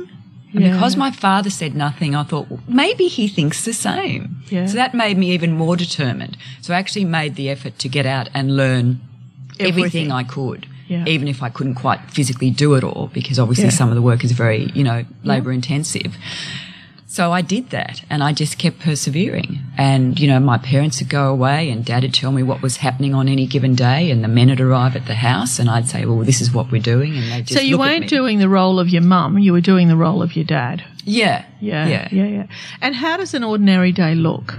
And 0.55 0.63
Yeah. 0.65 0.73
because 0.73 0.97
my 0.97 1.11
father 1.11 1.51
said 1.61 1.75
nothing, 1.87 2.15
I 2.15 2.25
thought, 2.25 2.47
well, 2.51 2.61
maybe 2.69 3.07
he 3.19 3.27
thinks 3.29 3.65
the 3.65 3.73
same. 3.73 4.23
Yeah. 4.51 4.67
So 4.67 4.75
that 4.83 4.93
made 4.95 5.17
me 5.23 5.27
even 5.37 5.53
more 5.63 5.77
determined. 5.77 6.37
So 6.61 6.75
I 6.75 6.79
actually 6.83 7.07
made 7.07 7.33
the 7.37 7.49
effort 7.55 7.75
to 7.83 7.89
get 7.89 8.07
out 8.17 8.29
and 8.35 8.57
learn 8.63 8.87
everything, 9.61 9.69
Everything. 9.69 10.13
I 10.13 10.25
could. 10.25 10.67
Yeah. 10.93 11.05
Even 11.15 11.27
if 11.29 11.43
I 11.43 11.49
couldn't 11.57 11.75
quite 11.85 12.01
physically 12.11 12.51
do 12.51 12.75
it 12.79 12.85
all, 12.85 13.11
because 13.19 13.39
obviously 13.39 13.65
Yeah. 13.71 13.81
some 13.81 13.89
of 13.93 13.95
the 13.99 14.03
work 14.11 14.23
is 14.25 14.33
very, 14.33 14.71
you 14.75 14.85
know, 14.89 15.05
labour 15.25 15.53
intensive. 15.53 16.13
So 17.07 17.31
I 17.31 17.43
did 17.43 17.65
that 17.71 18.01
and 18.09 18.23
I 18.25 18.33
just 18.33 18.57
kept 18.57 18.79
persevering. 18.81 19.59
And, 19.77 20.19
you 20.19 20.27
know, 20.31 20.41
my 20.41 20.57
parents 20.57 20.99
would 21.01 21.11
go 21.11 21.25
away 21.31 21.69
and 21.71 21.85
dad 21.85 22.03
would 22.05 22.15
tell 22.15 22.33
me 22.33 22.43
what 22.43 22.63
was 22.63 22.79
happening 22.79 23.13
on 23.15 23.29
any 23.29 23.47
given 23.47 23.75
day 23.75 24.11
and 24.11 24.25
the 24.25 24.29
men 24.29 24.49
would 24.49 24.63
arrive 24.63 24.97
at 24.97 25.05
the 25.07 25.15
house 25.17 25.59
and 25.59 25.69
I'd 25.69 25.89
say, 25.89 26.07
well, 26.07 26.21
this 26.25 26.41
is 26.41 26.55
what 26.55 26.71
we're 26.73 26.81
doing. 26.95 27.15
And 27.19 27.25
they'd 27.31 27.47
just 27.47 27.59
so 27.59 27.61
you 27.61 27.77
weren't 27.79 28.09
doing 28.09 28.39
the 28.39 28.49
role 28.49 28.79
of 28.81 28.89
your 28.89 29.03
mum, 29.03 29.39
you 29.39 29.53
were 29.53 29.61
doing 29.61 29.89
the 29.89 29.97
role 29.97 30.23
of 30.23 30.35
your 30.37 30.47
dad. 30.47 30.85
Yeah. 31.05 31.45
Yeah, 31.61 31.87
Yeah. 31.87 32.09
yeah, 32.11 32.27
yeah. 32.39 32.47
And 32.81 32.95
how 32.95 33.19
does 33.19 33.35
an 33.35 33.45
ordinary 33.45 33.93
day 33.93 34.15
look? 34.15 34.59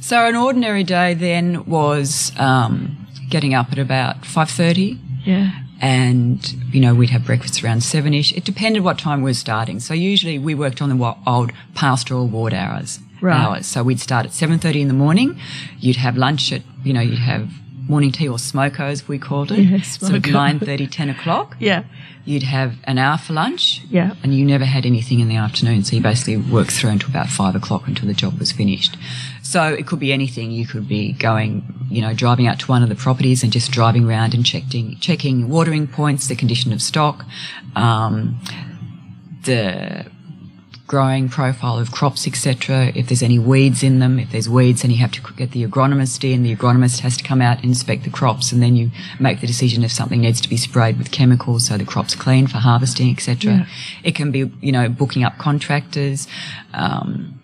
So 0.00 0.26
an 0.26 0.36
ordinary 0.36 0.84
day 0.84 1.12
then 1.12 1.66
was, 1.66 2.32
um, 2.38 2.96
getting 3.28 3.52
up 3.52 3.72
at 3.72 3.78
about 3.78 4.22
5.30 4.24 4.98
Yeah. 5.26 5.50
And 5.80 6.52
you 6.72 6.80
know 6.80 6.94
we'd 6.94 7.10
have 7.10 7.24
breakfast 7.24 7.64
around 7.64 7.82
seven-ish. 7.82 8.32
It 8.32 8.44
depended 8.44 8.84
what 8.84 8.98
time 8.98 9.22
we 9.22 9.30
were 9.30 9.34
starting. 9.34 9.80
So 9.80 9.94
usually 9.94 10.38
we 10.38 10.54
worked 10.54 10.82
on 10.82 10.96
the 10.96 11.16
old 11.26 11.52
pastoral 11.74 12.26
ward 12.26 12.54
hours. 12.54 13.00
Right. 13.20 13.36
Hours. 13.36 13.66
So 13.66 13.82
we'd 13.82 14.00
start 14.00 14.26
at 14.26 14.32
seven 14.32 14.58
thirty 14.58 14.80
in 14.80 14.88
the 14.88 14.94
morning. 14.94 15.38
You'd 15.78 15.96
have 15.96 16.16
lunch 16.16 16.52
at 16.52 16.62
you 16.84 16.92
know 16.92 17.00
you'd 17.00 17.18
have 17.18 17.50
morning 17.90 18.12
tea 18.12 18.28
or 18.28 18.38
smoko 18.38 18.80
as 18.80 19.08
we 19.08 19.18
called 19.18 19.50
it. 19.50 19.58
Yeah, 19.58 19.82
sort 19.82 20.14
of 20.14 20.22
smoko. 20.22 20.32
nine 20.32 20.58
thirty, 20.60 20.86
ten 20.86 21.10
o'clock. 21.10 21.56
Yeah. 21.58 21.82
You'd 22.24 22.44
have 22.44 22.74
an 22.84 22.98
hour 22.98 23.18
for 23.18 23.32
lunch. 23.32 23.82
Yeah. 23.90 24.14
And 24.22 24.34
you 24.34 24.44
never 24.44 24.64
had 24.64 24.86
anything 24.86 25.20
in 25.20 25.28
the 25.28 25.36
afternoon. 25.36 25.82
So 25.84 25.96
you 25.96 26.02
basically 26.02 26.36
worked 26.36 26.70
through 26.70 26.90
until 26.90 27.10
about 27.10 27.28
five 27.28 27.56
o'clock 27.56 27.88
until 27.88 28.06
the 28.06 28.14
job 28.14 28.38
was 28.38 28.52
finished. 28.52 28.96
So 29.42 29.64
it 29.64 29.86
could 29.86 29.98
be 29.98 30.12
anything. 30.12 30.52
You 30.52 30.66
could 30.66 30.86
be 30.86 31.12
going, 31.12 31.64
you 31.90 32.00
know, 32.00 32.14
driving 32.14 32.46
out 32.46 32.60
to 32.60 32.66
one 32.66 32.82
of 32.84 32.88
the 32.88 32.94
properties 32.94 33.42
and 33.42 33.52
just 33.52 33.72
driving 33.72 34.06
around 34.08 34.34
and 34.34 34.46
checking, 34.46 34.96
checking 35.00 35.48
watering 35.48 35.88
points, 35.88 36.28
the 36.28 36.36
condition 36.36 36.72
of 36.72 36.80
stock, 36.80 37.24
um, 37.74 38.40
the 39.42 40.06
growing 40.90 41.28
profile 41.28 41.78
of 41.78 41.92
crops, 41.92 42.26
etc. 42.26 42.90
If 42.96 43.06
there's 43.06 43.22
any 43.22 43.38
weeds 43.38 43.84
in 43.84 44.00
them, 44.00 44.18
if 44.18 44.32
there's 44.32 44.48
weeds, 44.48 44.82
then 44.82 44.90
you 44.90 44.96
have 44.96 45.12
to 45.12 45.20
get 45.34 45.52
the 45.52 45.64
agronomist 45.64 46.24
in. 46.28 46.42
The 46.42 46.56
agronomist 46.56 46.98
has 47.00 47.16
to 47.18 47.22
come 47.22 47.40
out 47.40 47.62
inspect 47.62 48.02
the 48.02 48.10
crops, 48.10 48.50
and 48.50 48.60
then 48.60 48.74
you 48.74 48.90
make 49.20 49.40
the 49.40 49.46
decision 49.46 49.84
if 49.84 49.92
something 49.92 50.20
needs 50.20 50.40
to 50.40 50.48
be 50.48 50.56
sprayed 50.56 50.98
with 50.98 51.12
chemicals 51.12 51.66
so 51.68 51.78
the 51.78 51.84
crop's 51.84 52.16
clean 52.16 52.48
for 52.48 52.58
harvesting, 52.58 53.08
etc. 53.14 53.52
Yeah. 53.52 53.66
It 54.02 54.14
can 54.16 54.32
be, 54.32 54.50
you 54.60 54.72
know, 54.72 54.88
booking 54.88 55.22
up 55.22 55.38
contractors. 55.38 56.26
Um, 56.74 57.36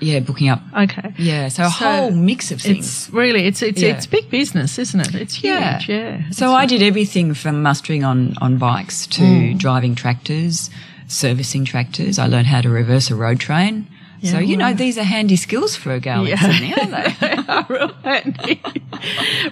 yeah, 0.00 0.20
booking 0.20 0.50
up. 0.50 0.60
Okay. 0.76 1.14
Yeah, 1.16 1.48
so 1.48 1.62
a 1.62 1.70
So 1.70 1.84
whole 1.86 2.10
mix 2.10 2.50
of 2.50 2.60
things. 2.60 2.84
It's 2.86 3.10
really 3.10 3.46
it's 3.46 3.62
it's 3.62 3.80
Yeah. 3.80 3.94
it's 3.96 4.06
big 4.06 4.28
business, 4.28 4.78
isn't 4.78 5.00
it? 5.00 5.14
It's 5.14 5.36
huge. 5.36 5.88
Yeah. 5.88 6.28
So 6.32 6.52
I 6.52 6.66
did 6.66 6.82
everything 6.82 7.32
from 7.32 7.62
mustering 7.62 8.04
on, 8.04 8.34
on 8.42 8.58
bikes 8.58 9.06
to 9.16 9.22
Mm. 9.22 9.58
driving 9.58 9.94
tractors, 9.94 10.68
servicing 11.08 11.64
tractors. 11.64 12.18
I 12.18 12.26
learned 12.26 12.46
how 12.46 12.60
to 12.60 12.68
reverse 12.70 13.10
a 13.10 13.14
road 13.14 13.40
train. 13.40 13.86
so, 14.22 14.38
Yeah, 14.38 14.40
you 14.40 14.56
know, 14.56 14.74
these 14.74 14.96
are 14.98 15.02
handy 15.04 15.36
skills 15.36 15.76
for 15.76 15.92
a 15.92 16.00
girl 16.00 16.26
in 16.26 16.36
Sydney, 16.36 16.74
aren't 16.74 17.20
they? 17.20 17.64
real 17.74 17.92
handy. 18.02 18.62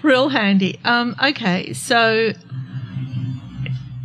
real 0.03 0.29
handy. 0.29 0.79
Um, 0.85 1.15
okay, 1.23 1.73
so 1.73 2.33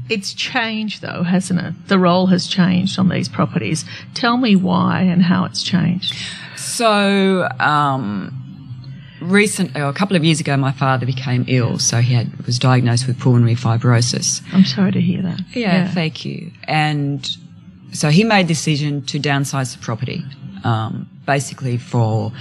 it's 0.10 0.34
changed 0.34 1.02
though, 1.02 1.24
hasn't 1.24 1.60
it? 1.60 1.74
The 1.88 2.00
role 2.00 2.28
has 2.28 2.48
changed 2.48 2.98
on 3.00 3.10
these 3.10 3.28
properties. 3.30 3.86
Tell 4.14 4.38
me 4.38 4.56
why 4.56 5.02
and 5.02 5.22
how 5.24 5.46
it's 5.46 5.64
changed. 5.64 6.16
So, 6.56 7.48
um, 7.60 8.47
recently, 9.22 9.82
or 9.82 9.88
a 9.90 9.94
couple 9.94 10.16
of 10.16 10.24
years 10.24 10.40
ago, 10.40 10.56
my 10.58 10.72
father 10.72 11.06
became 11.06 11.46
ill. 11.48 11.80
So 11.80 12.00
he 12.02 12.14
had, 12.14 12.46
was 12.46 12.60
diagnosed 12.60 13.08
with 13.08 13.20
pulmonary 13.20 13.56
fibrosis. 13.56 14.42
I'm 14.54 14.66
sorry 14.66 14.92
to 14.92 15.02
hear 15.02 15.22
that. 15.24 15.40
Yeah, 15.54 15.88
thank 15.92 16.26
you. 16.26 16.52
And 16.66 17.28
so 17.94 18.10
he 18.10 18.24
made 18.24 18.46
the 18.46 18.54
decision 18.54 19.02
to 19.08 19.20
downsize 19.20 19.76
the 19.76 19.82
property, 19.84 20.24
um, 20.64 21.10
basically 21.26 21.78
for 21.78 22.32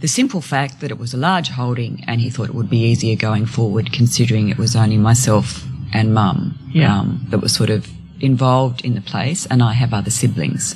the 0.00 0.08
simple 0.08 0.40
fact 0.40 0.80
that 0.80 0.90
it 0.90 0.98
was 0.98 1.14
a 1.14 1.16
large 1.16 1.48
holding 1.50 2.04
and 2.06 2.20
he 2.20 2.28
thought 2.30 2.48
it 2.48 2.54
would 2.54 2.68
be 2.70 2.78
easier 2.78 3.16
going 3.16 3.46
forward 3.46 3.92
considering 3.92 4.48
it 4.48 4.58
was 4.58 4.76
only 4.76 4.98
myself 4.98 5.64
and 5.94 6.12
mum 6.12 6.58
Yeah. 6.72 6.98
um, 7.00 7.24
that 7.30 7.38
were 7.38 7.48
sort 7.48 7.70
of 7.70 7.88
involved 8.20 8.84
in 8.84 8.94
the 8.94 9.00
place 9.00 9.46
and 9.46 9.62
I 9.62 9.72
have 9.72 9.94
other 9.94 10.10
siblings 10.10 10.74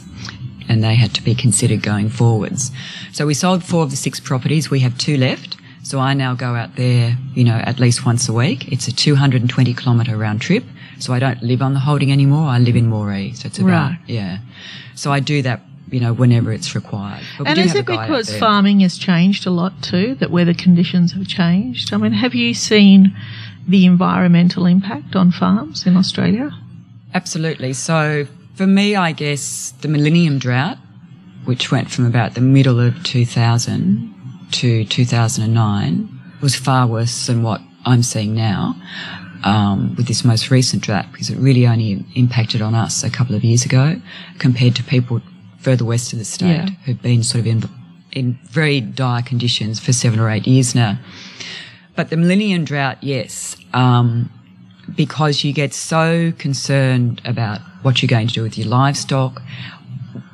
and 0.68 0.83
they 0.85 0.94
had 0.94 1.14
to 1.14 1.22
be 1.22 1.35
considered 1.35 1.83
going 1.83 2.09
forwards. 2.09 2.70
So 3.12 3.26
we 3.26 3.35
sold 3.35 3.64
four 3.64 3.83
of 3.83 3.90
the 3.90 3.96
six 3.96 4.20
properties. 4.20 4.70
We 4.70 4.81
have 4.81 4.96
two 4.98 5.16
left. 5.16 5.57
So 5.83 5.98
I 6.00 6.12
now 6.12 6.35
go 6.35 6.54
out 6.54 6.76
there, 6.76 7.16
you 7.35 7.44
know, 7.44 7.54
at 7.57 7.78
least 7.78 8.04
once 8.04 8.28
a 8.28 8.33
week. 8.33 8.70
It's 8.70 8.88
a 8.88 8.92
220 8.94 9.72
kilometre 9.74 10.16
round 10.16 10.40
trip. 10.40 10.64
So 10.98 11.12
I 11.14 11.18
don't 11.18 11.42
live 11.42 11.62
on 11.62 11.72
the 11.72 11.81
holding 11.81 12.12
anymore. 12.12 12.46
I 12.48 12.59
live 12.59 12.76
in 12.76 12.90
Moree. 12.90 13.35
So 13.37 13.46
it's 13.46 13.59
about, 13.59 13.90
Right. 13.92 13.98
yeah. 14.07 14.38
So 14.96 15.12
I 15.12 15.20
do 15.20 15.40
that, 15.42 15.62
you 15.90 16.00
know, 16.00 16.12
whenever 16.12 16.52
it's 16.52 16.74
required. 16.74 17.22
And 17.46 17.59
is 17.59 17.74
it 17.74 17.81
a 17.81 17.83
guy 17.85 17.94
out 17.94 18.09
because 18.09 18.37
farming 18.37 18.81
has 18.81 18.98
changed 18.98 19.46
a 19.46 19.50
lot 19.50 19.81
too, 19.83 20.16
that 20.16 20.31
weather 20.31 20.52
conditions 20.52 21.12
have 21.12 21.26
changed? 21.26 21.94
I 21.94 21.96
mean, 21.96 22.12
have 22.12 22.35
you 22.35 22.52
seen 22.52 23.16
the 23.66 23.87
environmental 23.87 24.66
impact 24.66 25.14
on 25.16 25.31
farms 25.31 25.87
in 25.87 25.96
Australia? 25.96 26.50
Absolutely. 27.14 27.72
So 27.72 28.26
for 28.59 28.66
me, 28.66 28.97
I 28.97 29.12
guess 29.12 29.73
the 29.83 29.88
millennium 29.88 30.38
drought, 30.40 30.79
which 31.44 31.71
went 31.71 31.90
from 31.92 32.05
about 32.07 32.35
the 32.35 32.40
middle 32.40 32.81
of 32.81 33.03
2000 33.05 34.14
to 34.51 34.85
2009, 34.85 36.09
was 36.42 36.57
far 36.57 36.87
worse 36.88 37.27
than 37.29 37.42
what 37.44 37.61
I'm 37.87 38.03
seeing 38.03 38.35
now 38.35 38.75
um, 39.44 39.94
with 39.97 40.09
this 40.09 40.25
most 40.25 40.51
recent 40.51 40.83
drought 40.83 41.07
because 41.12 41.31
it 41.31 41.38
really 41.38 41.66
only 41.68 42.05
impacted 42.16 42.61
on 42.61 42.75
us 42.75 43.05
a 43.05 43.11
couple 43.11 43.37
of 43.37 43.44
years 43.44 43.64
ago 43.64 44.01
compared 44.40 44.75
to 44.77 44.83
people 44.83 45.21
further 45.61 45.85
west 45.85 46.12
of 46.12 46.18
the 46.18 46.25
state 46.25 46.49
Yeah. 46.49 46.68
who've 46.85 47.01
been 47.01 47.23
sort 47.23 47.40
of 47.40 47.47
in, 47.47 47.62
in 48.12 48.38
very 48.51 48.81
dire 48.81 49.23
conditions 49.23 49.79
for 49.79 49.92
seven 49.92 50.18
or 50.18 50.29
eight 50.31 50.47
years 50.49 50.75
now. 50.75 50.99
But 51.94 52.11
the 52.11 52.16
millennium 52.16 52.64
drought, 52.64 52.99
yes, 53.03 53.57
um, 53.73 54.31
because 54.94 55.44
you 55.44 55.53
get 55.53 55.74
so 55.74 56.33
concerned 56.38 57.20
about 57.24 57.61
what 57.83 58.03
you're 58.03 58.09
going 58.09 58.29
to 58.29 58.35
do 58.35 58.42
with 58.42 58.57
your 58.59 58.68
livestock. 58.68 59.42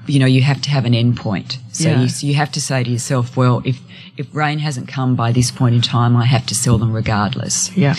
You 0.07 0.19
know, 0.19 0.27
you 0.27 0.43
have 0.43 0.61
to 0.63 0.71
have 0.71 0.85
an 0.85 0.95
end 0.95 1.17
point. 1.17 1.59
So 1.73 1.89
Yeah. 1.91 2.03
you, 2.03 2.09
you 2.21 2.35
have 2.35 2.53
to 2.53 2.61
say 2.61 2.85
to 2.85 2.91
yourself, 2.91 3.37
well, 3.37 3.63
if, 3.65 3.81
if 4.17 4.33
rain 4.35 4.59
hasn't 4.59 4.89
come 4.89 5.17
by 5.17 5.33
this 5.33 5.51
point 5.51 5.75
in 5.75 5.81
time, 5.81 6.17
I 6.17 6.27
have 6.27 6.47
to 6.47 6.55
sell 6.55 6.79
them 6.79 6.93
regardless 6.93 7.75
Yeah. 7.77 7.97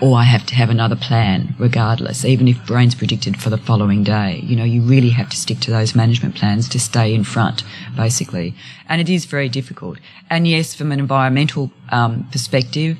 or 0.00 0.16
I 0.16 0.22
have 0.22 0.46
to 0.46 0.54
have 0.54 0.70
another 0.70 0.96
plan 0.96 1.54
regardless, 1.58 2.24
even 2.24 2.48
if 2.48 2.70
rain's 2.70 2.94
predicted 2.94 3.40
for 3.40 3.50
the 3.50 3.58
following 3.58 4.02
day. 4.04 4.40
You 4.44 4.56
know, 4.56 4.64
you 4.64 4.82
really 4.82 5.10
have 5.10 5.28
to 5.30 5.36
stick 5.36 5.58
to 5.60 5.70
those 5.70 5.94
management 5.94 6.36
plans 6.36 6.68
to 6.70 6.78
stay 6.80 7.12
in 7.12 7.24
front, 7.24 7.64
basically. 7.96 8.54
And 8.88 9.00
it 9.00 9.08
is 9.08 9.24
very 9.26 9.48
difficult. 9.48 9.98
And 10.30 10.46
yes, 10.48 10.74
from 10.74 10.90
an 10.92 11.00
environmental 11.00 11.70
um, 11.90 12.28
perspective, 12.32 12.98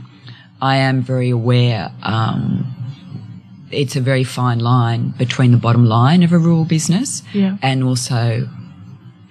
I 0.62 0.76
am 0.76 1.02
very 1.02 1.30
aware 1.30 1.90
um, 2.02 2.66
it's 3.70 3.96
a 3.96 4.00
very 4.00 4.24
fine 4.24 4.58
line 4.58 5.10
between 5.16 5.52
the 5.52 5.56
bottom 5.56 5.84
line 5.86 6.22
of 6.22 6.32
a 6.32 6.38
rural 6.38 6.64
business 6.64 7.22
Yeah. 7.32 7.56
and 7.62 7.84
also 7.84 8.48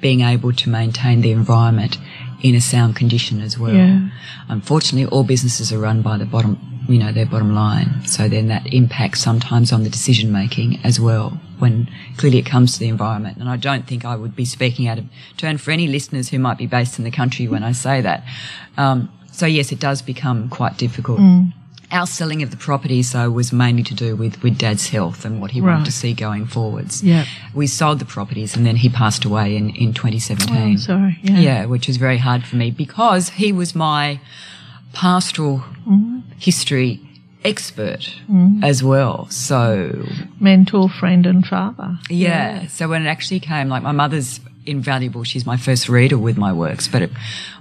being 0.02 0.22
able 0.22 0.54
to 0.54 0.70
maintain 0.70 1.22
the 1.22 1.32
environment 1.32 1.98
in 2.42 2.56
a 2.56 2.62
sound 2.62 2.96
condition 2.96 3.42
as 3.42 3.60
well. 3.60 3.74
Yeah. 3.76 4.10
Unfortunately, 4.48 5.06
all 5.12 5.26
businesses 5.26 5.74
are 5.74 5.78
run 5.80 6.02
by 6.02 6.18
the 6.18 6.26
bottom, 6.26 6.58
you 6.88 6.98
know, 6.98 7.12
their 7.12 7.26
bottom 7.26 7.54
line. 7.54 8.06
So 8.06 8.30
then 8.30 8.48
that 8.48 8.66
impacts 8.74 9.20
sometimes 9.20 9.74
on 9.74 9.84
the 9.84 9.90
decision 9.90 10.32
making 10.32 10.80
as 10.86 11.02
well 11.02 11.38
when 11.60 11.90
clearly 12.16 12.38
it 12.38 12.46
comes 12.46 12.72
to 12.74 12.80
the 12.80 12.88
environment. 12.88 13.38
And 13.40 13.50
I 13.50 13.58
don't 13.58 13.86
think 13.86 14.06
I 14.06 14.16
would 14.16 14.38
be 14.38 14.46
speaking 14.46 14.88
out 14.88 14.98
of 15.00 15.06
turn 15.36 15.58
for 15.58 15.72
any 15.72 15.88
listeners 15.88 16.30
who 16.30 16.40
might 16.40 16.58
be 16.58 16.66
based 16.66 16.98
in 16.98 17.04
the 17.04 17.12
country 17.12 17.50
when 17.50 17.62
I 17.66 17.74
say 17.74 18.00
that. 18.00 18.24
Um, 18.78 19.12
so 19.40 19.46
yes, 19.46 19.72
it 19.72 19.80
does 19.80 20.02
become 20.02 20.50
quite 20.50 20.78
difficult. 20.78 21.20
Mm. 21.20 21.54
Our 21.92 22.06
selling 22.06 22.44
of 22.44 22.52
the 22.52 22.58
properties, 22.58 23.14
though, 23.14 23.32
was 23.32 23.54
mainly 23.54 23.84
to 23.84 23.96
do 23.96 24.16
with, 24.16 24.44
with 24.44 24.58
Dad's 24.58 24.90
health 24.90 25.24
and 25.24 25.40
what 25.42 25.52
he 25.52 25.62
wanted 25.62 25.86
to 25.86 25.92
see 25.92 26.14
going 26.14 26.46
forwards. 26.46 27.02
Yeah. 27.02 27.26
We 27.56 27.66
sold 27.66 28.00
the 28.00 28.06
properties 28.06 28.56
and 28.56 28.66
then 28.66 28.76
he 28.76 28.90
passed 28.90 29.24
away 29.26 29.56
in, 29.56 29.70
in 29.72 29.94
2017. 29.94 30.74
Oh, 30.74 30.76
sorry. 30.76 31.18
Yeah. 31.24 31.40
Yeah, 31.40 31.66
which 31.66 31.88
was 31.88 31.96
very 31.96 32.18
hard 32.18 32.44
for 32.44 32.58
me 32.58 32.70
because 32.70 33.30
he 33.30 33.52
was 33.54 33.74
my 33.74 34.20
pastoral 34.94 35.64
mm. 35.88 36.22
history 36.38 37.00
expert 37.44 38.14
mm. 38.30 38.64
as 38.64 38.84
well. 38.84 39.28
So, 39.30 40.06
Mentor, 40.40 40.90
friend, 40.90 41.26
and 41.26 41.48
father. 41.48 41.98
yeah. 42.10 42.68
So 42.68 42.90
when 42.90 43.06
it 43.06 43.10
actually 43.10 43.40
came, 43.40 43.70
like 43.70 43.84
my 43.84 43.94
mother's 43.94 44.42
invaluable. 44.66 45.24
She's 45.24 45.46
my 45.46 45.58
first 45.58 45.90
reader 45.90 46.18
with 46.18 46.38
my 46.38 46.52
works, 46.54 46.88
but 46.88 47.02
it, 47.02 47.12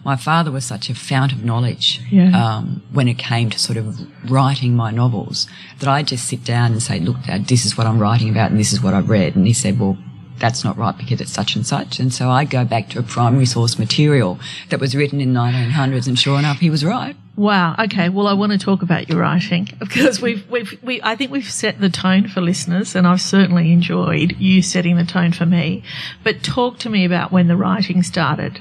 my 0.04 0.16
father 0.16 0.50
was 0.50 0.64
such 0.64 0.90
a 0.90 0.94
fount 0.94 1.32
of 1.32 1.44
knowledge 1.44 2.00
Yeah. 2.11 2.30
um, 2.58 2.82
when 2.92 3.08
it 3.08 3.18
came 3.18 3.50
to 3.50 3.58
sort 3.58 3.76
of 3.78 3.98
writing 4.30 4.74
my 4.76 4.90
novels 4.90 5.46
that 5.78 5.88
I'd 5.88 6.08
just 6.08 6.26
sit 6.26 6.44
down 6.44 6.72
and 6.72 6.82
say, 6.82 7.00
look, 7.00 7.22
Dad, 7.26 7.46
this 7.46 7.64
is 7.64 7.76
what 7.78 7.87
I'm 7.87 7.98
writing 7.98 8.28
about 8.30 8.50
and 8.50 8.58
this 8.61 8.72
is 8.72 8.82
what 8.82 8.94
I've 8.94 9.08
read. 9.08 9.37
And 9.37 9.46
he 9.46 9.52
said, 9.52 9.78
well, 9.78 9.96
that's 10.38 10.64
not 10.64 10.77
right 10.77 10.96
because 10.96 11.20
it's 11.20 11.33
such 11.33 11.57
and 11.57 11.66
such. 11.66 11.98
And 11.98 12.12
so 12.12 12.31
I'd 12.31 12.51
go 12.51 12.64
back 12.64 12.88
to 12.90 12.98
a 12.98 13.03
primary 13.03 13.46
source 13.46 13.79
material 13.79 14.38
that 14.70 14.81
was 14.81 14.94
written 14.94 15.20
in 15.20 15.33
1900s 15.33 16.07
and 16.07 16.18
sure 16.18 16.38
enough, 16.38 16.59
he 16.59 16.70
was 16.70 16.85
right. 16.85 17.16
Wow. 17.37 17.77
Okay. 17.79 18.09
Well, 18.09 18.27
I 18.27 18.33
want 18.33 18.53
to 18.53 18.59
talk 18.59 18.83
about 18.83 19.09
your 19.09 19.20
writing 19.20 19.68
because 19.79 20.20
we've 20.20 20.48
we've 20.51 20.77
we 20.83 21.01
I 21.03 21.14
think 21.14 21.31
we've 21.31 21.48
set 21.48 21.81
the 21.81 21.88
tone 21.88 22.27
for 22.27 22.40
listeners, 22.40 22.96
and 22.96 23.07
I've 23.07 23.20
certainly 23.20 23.72
enjoyed 23.72 24.37
you 24.38 24.61
setting 24.61 24.96
the 24.96 25.05
tone 25.05 25.33
for 25.33 25.46
me. 25.46 25.85
But 26.24 26.42
talk 26.42 26.81
to 26.81 26.90
me 26.90 27.05
about 27.05 27.31
when 27.31 27.46
the 27.46 27.57
writing 27.57 28.03
started, 28.03 28.61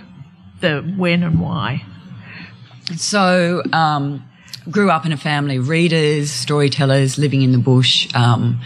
the 0.61 0.81
when 0.95 1.23
and 1.23 1.41
why. 1.41 1.83
So, 2.95 3.63
um, 3.73 4.23
grew 4.69 4.91
up 4.91 5.05
in 5.05 5.11
a 5.11 5.17
family 5.17 5.57
of 5.57 5.69
readers, 5.69 6.31
storytellers, 6.31 7.17
living 7.17 7.41
in 7.41 7.51
the 7.51 7.57
bush. 7.57 8.13
Um, 8.15 8.61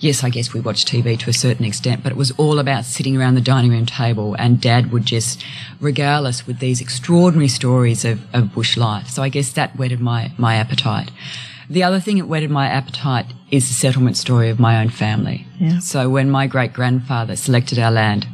yes, 0.00 0.24
I 0.24 0.30
guess 0.30 0.52
we 0.52 0.60
watched 0.60 0.88
TV 0.88 1.18
to 1.18 1.30
a 1.30 1.32
certain 1.32 1.64
extent, 1.64 2.02
but 2.02 2.12
it 2.12 2.18
was 2.18 2.30
all 2.32 2.58
about 2.58 2.84
sitting 2.84 3.16
around 3.16 3.34
the 3.34 3.40
dining 3.40 3.70
room 3.70 3.86
table 3.86 4.34
and 4.38 4.60
dad 4.60 4.92
would 4.92 5.04
just 5.04 5.44
regale 5.80 6.26
us 6.26 6.46
with 6.46 6.58
these 6.58 6.80
extraordinary 6.80 7.48
stories 7.48 8.04
of, 8.04 8.20
of 8.34 8.54
bush 8.54 8.76
life. 8.76 9.08
So 9.08 9.22
I 9.22 9.28
guess 9.28 9.52
that 9.52 9.76
whetted 9.76 10.00
my, 10.00 10.32
my 10.38 10.56
appetite. 10.56 11.10
The 11.68 11.82
other 11.82 11.98
thing 11.98 12.18
that 12.18 12.26
whetted 12.26 12.50
my 12.50 12.68
appetite 12.68 13.26
is 13.50 13.68
the 13.68 13.74
settlement 13.74 14.16
story 14.16 14.50
of 14.50 14.60
my 14.60 14.80
own 14.80 14.88
family. 14.88 15.46
Yeah. 15.58 15.80
So 15.80 16.08
when 16.08 16.30
my 16.30 16.46
great 16.46 16.72
grandfather 16.72 17.34
selected 17.34 17.78
our 17.78 17.90
land, 17.90 18.26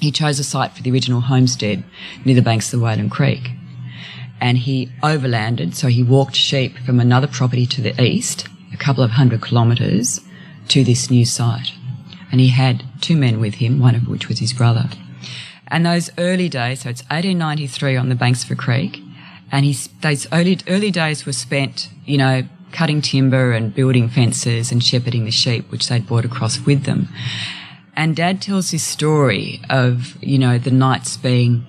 he 0.00 0.10
chose 0.10 0.38
a 0.38 0.44
site 0.44 0.72
for 0.72 0.82
the 0.82 0.90
original 0.90 1.20
homestead 1.20 1.84
near 2.24 2.34
the 2.34 2.42
banks 2.42 2.72
of 2.72 2.80
the 2.80 2.84
Whalan 2.84 3.10
Creek 3.10 3.50
and 4.40 4.58
he 4.58 4.90
overlanded. 5.02 5.74
So 5.74 5.88
he 5.88 6.02
walked 6.02 6.34
sheep 6.34 6.78
from 6.78 6.98
another 6.98 7.26
property 7.26 7.66
to 7.66 7.80
the 7.80 8.00
east, 8.02 8.48
a 8.72 8.76
couple 8.76 9.04
of 9.04 9.10
hundred 9.10 9.42
kilometres, 9.42 10.20
to 10.70 10.84
this 10.84 11.10
new 11.10 11.24
site. 11.24 11.72
And 12.30 12.40
he 12.40 12.48
had 12.48 12.84
two 13.00 13.16
men 13.16 13.40
with 13.40 13.54
him, 13.54 13.80
one 13.80 13.94
of 13.94 14.08
which 14.08 14.28
was 14.28 14.38
his 14.38 14.52
brother. 14.52 14.88
And 15.68 15.86
those 15.86 16.10
early 16.18 16.48
days, 16.48 16.82
so 16.82 16.90
it's 16.90 17.02
1893 17.02 17.96
on 17.96 18.08
the 18.08 18.14
banks 18.14 18.44
of 18.44 18.50
a 18.50 18.56
creek, 18.56 19.00
and 19.52 19.64
he, 19.64 19.76
those 20.00 20.26
early, 20.32 20.58
early 20.68 20.90
days 20.90 21.26
were 21.26 21.32
spent, 21.32 21.88
you 22.04 22.18
know, 22.18 22.42
cutting 22.72 23.02
timber 23.02 23.52
and 23.52 23.74
building 23.74 24.08
fences 24.08 24.70
and 24.70 24.82
shepherding 24.82 25.24
the 25.24 25.30
sheep, 25.30 25.70
which 25.70 25.88
they'd 25.88 26.06
brought 26.06 26.24
across 26.24 26.60
with 26.60 26.84
them. 26.84 27.08
And 27.96 28.14
Dad 28.14 28.40
tells 28.40 28.70
this 28.70 28.84
story 28.84 29.60
of, 29.68 30.16
you 30.22 30.38
know, 30.38 30.56
the 30.58 30.70
nights 30.70 31.16
being 31.16 31.66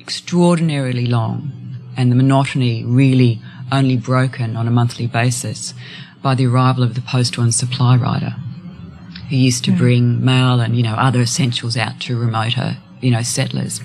extraordinarily 0.00 1.06
long 1.06 1.52
and 1.96 2.10
the 2.10 2.16
monotony 2.16 2.84
really 2.84 3.40
only 3.70 3.96
broken 3.96 4.56
on 4.56 4.66
a 4.66 4.70
monthly 4.70 5.06
basis 5.06 5.74
by 6.22 6.34
the 6.34 6.46
arrival 6.46 6.82
of 6.82 6.94
the 6.94 7.00
postal 7.00 7.42
and 7.42 7.54
supply 7.54 7.96
rider 7.96 8.34
who 9.28 9.36
used 9.36 9.64
to 9.64 9.70
hmm. 9.72 9.78
bring 9.78 10.24
mail 10.24 10.60
and, 10.60 10.76
you 10.76 10.82
know, 10.82 10.94
other 10.94 11.20
essentials 11.20 11.76
out 11.76 12.00
to 12.00 12.18
remoter, 12.18 12.60
uh, 12.60 12.74
you 13.00 13.10
know, 13.10 13.22
settlers. 13.22 13.80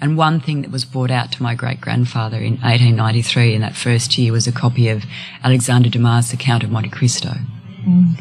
And 0.00 0.16
one 0.16 0.40
thing 0.40 0.62
that 0.62 0.70
was 0.70 0.84
brought 0.84 1.10
out 1.10 1.32
to 1.32 1.42
my 1.42 1.54
great 1.54 1.80
grandfather 1.80 2.38
in 2.38 2.52
1893 2.54 3.54
in 3.54 3.60
that 3.60 3.76
first 3.76 4.16
year 4.16 4.32
was 4.32 4.46
a 4.46 4.52
copy 4.52 4.88
of 4.88 5.04
Alexander 5.42 5.90
Dumas' 5.90 6.30
The 6.30 6.36
Count 6.36 6.62
of 6.64 6.70
Monte 6.70 6.88
Cristo. 6.88 7.30
Hmm. 7.84 8.12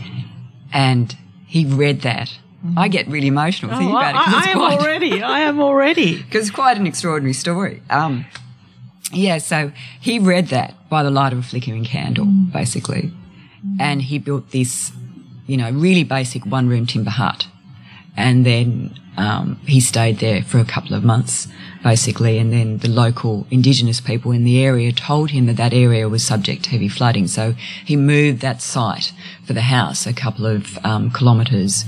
And 0.73 1.15
he 1.45 1.65
read 1.65 2.01
that. 2.01 2.29
Hmm. 2.61 2.77
I 2.77 2.87
get 2.87 3.07
really 3.07 3.27
emotional 3.27 3.71
oh, 3.73 3.77
thinking 3.77 3.95
Oh, 3.95 3.99
about 3.99 4.15
it 4.15 4.25
'cause 4.25 4.33
I, 4.33 4.49
I 4.49 4.51
am 4.51 4.57
quite- 4.57 4.79
already. 4.79 5.23
I 5.37 5.39
am 5.41 5.59
already. 5.61 6.17
because 6.17 6.47
it's 6.47 6.55
quite 6.55 6.77
an 6.77 6.85
extraordinary 6.85 7.33
story. 7.33 7.81
Um, 7.89 8.25
yeah, 9.13 9.37
so 9.37 9.71
he 10.01 10.19
read 10.19 10.47
that 10.47 10.73
by 10.89 11.03
the 11.03 11.11
light 11.11 11.31
of 11.31 11.39
a 11.39 11.43
flickering 11.43 11.85
candle, 11.85 12.25
basically, 12.25 13.11
and 13.79 14.01
he 14.01 14.19
built 14.19 14.51
this, 14.51 14.91
you 15.45 15.57
know, 15.57 15.69
really 15.71 16.03
basic 16.03 16.45
one-room 16.45 16.85
timber 16.85 17.11
hut, 17.11 17.47
and 18.15 18.45
then 18.45 18.99
um, 19.17 19.59
he 19.65 19.79
stayed 19.79 20.19
there 20.19 20.43
for 20.43 20.59
a 20.59 20.65
couple 20.65 20.93
of 20.95 21.03
months, 21.03 21.47
basically, 21.83 22.37
and 22.37 22.53
then 22.53 22.77
the 22.79 22.89
local 22.89 23.47
indigenous 23.49 23.99
people 23.99 24.31
in 24.31 24.43
the 24.43 24.63
area 24.63 24.91
told 24.91 25.31
him 25.31 25.47
that 25.47 25.57
that 25.57 25.73
area 25.73 26.07
was 26.07 26.23
subject 26.23 26.63
to 26.63 26.69
heavy 26.69 26.89
flooding, 26.89 27.27
so 27.27 27.53
he 27.85 27.95
moved 27.95 28.41
that 28.41 28.61
site 28.61 29.13
for 29.45 29.53
the 29.53 29.61
house 29.61 30.05
a 30.05 30.13
couple 30.13 30.45
of 30.45 30.77
um, 30.85 31.11
kilometres 31.11 31.85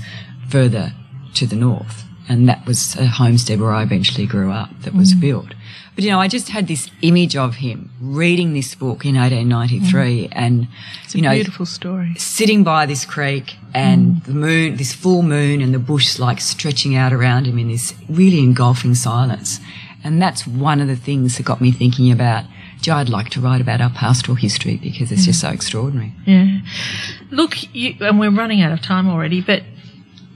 further 0.48 0.92
to 1.34 1.46
the 1.46 1.56
north. 1.56 2.04
And 2.28 2.48
that 2.48 2.64
was 2.64 2.96
a 2.96 3.06
homestead 3.06 3.60
where 3.60 3.72
I 3.72 3.82
eventually 3.82 4.26
grew 4.26 4.52
up 4.52 4.70
that 4.82 4.94
was 4.94 5.14
built. 5.14 5.54
But 6.00 6.06
you 6.06 6.12
know, 6.12 6.20
I 6.20 6.28
just 6.28 6.48
had 6.48 6.66
this 6.66 6.90
image 7.02 7.36
of 7.36 7.56
him 7.56 7.90
reading 8.00 8.54
this 8.54 8.74
book 8.74 9.04
in 9.04 9.16
1893 9.16 10.28
mm. 10.28 10.32
and, 10.32 10.66
It's 11.04 11.14
a 11.14 11.18
you 11.18 11.22
know, 11.22 11.34
beautiful 11.34 11.66
story. 11.66 12.14
sitting 12.16 12.64
by 12.64 12.86
this 12.86 13.04
creek 13.04 13.56
and 13.74 14.14
mm. 14.14 14.24
the 14.24 14.32
moon, 14.32 14.76
this 14.76 14.94
full 14.94 15.20
moon 15.20 15.60
and 15.60 15.74
the 15.74 15.78
bush 15.78 16.18
like 16.18 16.40
stretching 16.40 16.96
out 16.96 17.12
around 17.12 17.46
him 17.46 17.58
in 17.58 17.68
this 17.68 17.92
really 18.08 18.38
engulfing 18.38 18.94
silence. 18.94 19.60
And 20.02 20.22
that's 20.22 20.46
one 20.46 20.80
of 20.80 20.88
the 20.88 20.96
things 20.96 21.36
that 21.36 21.44
got 21.44 21.60
me 21.60 21.70
thinking 21.70 22.10
about, 22.10 22.44
gee, 22.80 22.92
I'd 22.92 23.10
like 23.10 23.28
to 23.32 23.40
write 23.42 23.60
about 23.60 23.82
our 23.82 23.90
pastoral 23.90 24.36
history 24.36 24.78
because 24.78 25.12
it's 25.12 25.20
mm. 25.20 25.26
just 25.26 25.42
so 25.42 25.50
extraordinary. 25.50 26.14
Yeah. 26.24 26.60
Look, 27.30 27.74
you, 27.74 27.94
and 28.00 28.18
we're 28.18 28.30
running 28.30 28.62
out 28.62 28.72
of 28.72 28.80
time 28.80 29.06
already, 29.06 29.42
but 29.42 29.64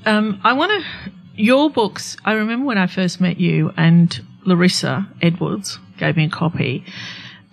um, 0.05 0.43
I 0.45 0.53
want 0.53 0.73
to. 0.73 1.11
Your 1.37 1.71
books, 1.71 2.19
I 2.25 2.35
remember 2.35 2.67
when 2.67 2.79
I 2.79 2.87
first 2.87 3.19
met 3.19 3.41
you 3.41 3.73
and 3.79 4.21
Larissa 4.45 5.07
Edwards 5.23 5.79
gave 5.99 6.17
me 6.17 6.25
a 6.25 6.31
copy, 6.31 6.85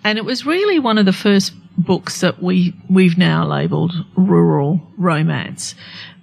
and 0.04 0.18
it 0.18 0.24
was 0.24 0.46
really 0.46 0.78
one 0.78 0.98
of 0.98 1.06
the 1.06 1.12
first 1.12 1.52
books 1.78 2.20
that 2.20 2.42
we 2.42 2.74
we've 2.88 3.16
now 3.16 3.46
labelled 3.46 3.92
rural 4.16 4.80
romance. 4.96 5.74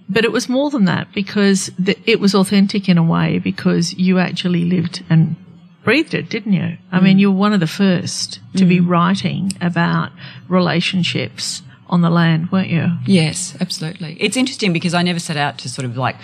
But 0.07 0.25
it 0.25 0.31
was 0.31 0.49
more 0.49 0.71
than 0.71 0.85
that 0.85 1.13
because 1.13 1.69
the, 1.77 1.95
it 2.05 2.19
was 2.19 2.33
authentic 2.33 2.89
in 2.89 2.97
a 2.97 3.03
way 3.03 3.37
because 3.37 3.93
you 3.93 4.17
actually 4.17 4.65
lived 4.65 5.03
and 5.09 5.35
breathed 5.83 6.13
it, 6.13 6.29
didn't 6.29 6.53
you? 6.53 6.77
I 6.91 6.99
mean, 6.99 7.17
mm. 7.17 7.21
you 7.21 7.31
were 7.31 7.37
one 7.37 7.53
of 7.53 7.59
the 7.59 7.67
first 7.67 8.39
to 8.55 8.65
be 8.65 8.79
mm. 8.79 8.89
writing 8.89 9.53
about 9.61 10.11
relationships 10.47 11.61
on 11.87 12.01
the 12.01 12.09
land, 12.09 12.51
weren't 12.51 12.69
you? 12.69 12.87
Yes, 13.05 13.55
absolutely. 13.59 14.17
It's 14.19 14.37
interesting 14.37 14.73
because 14.73 14.93
I 14.93 15.03
never 15.03 15.19
set 15.19 15.37
out 15.37 15.57
to 15.59 15.69
sort 15.69 15.85
of 15.85 15.97
like, 15.97 16.15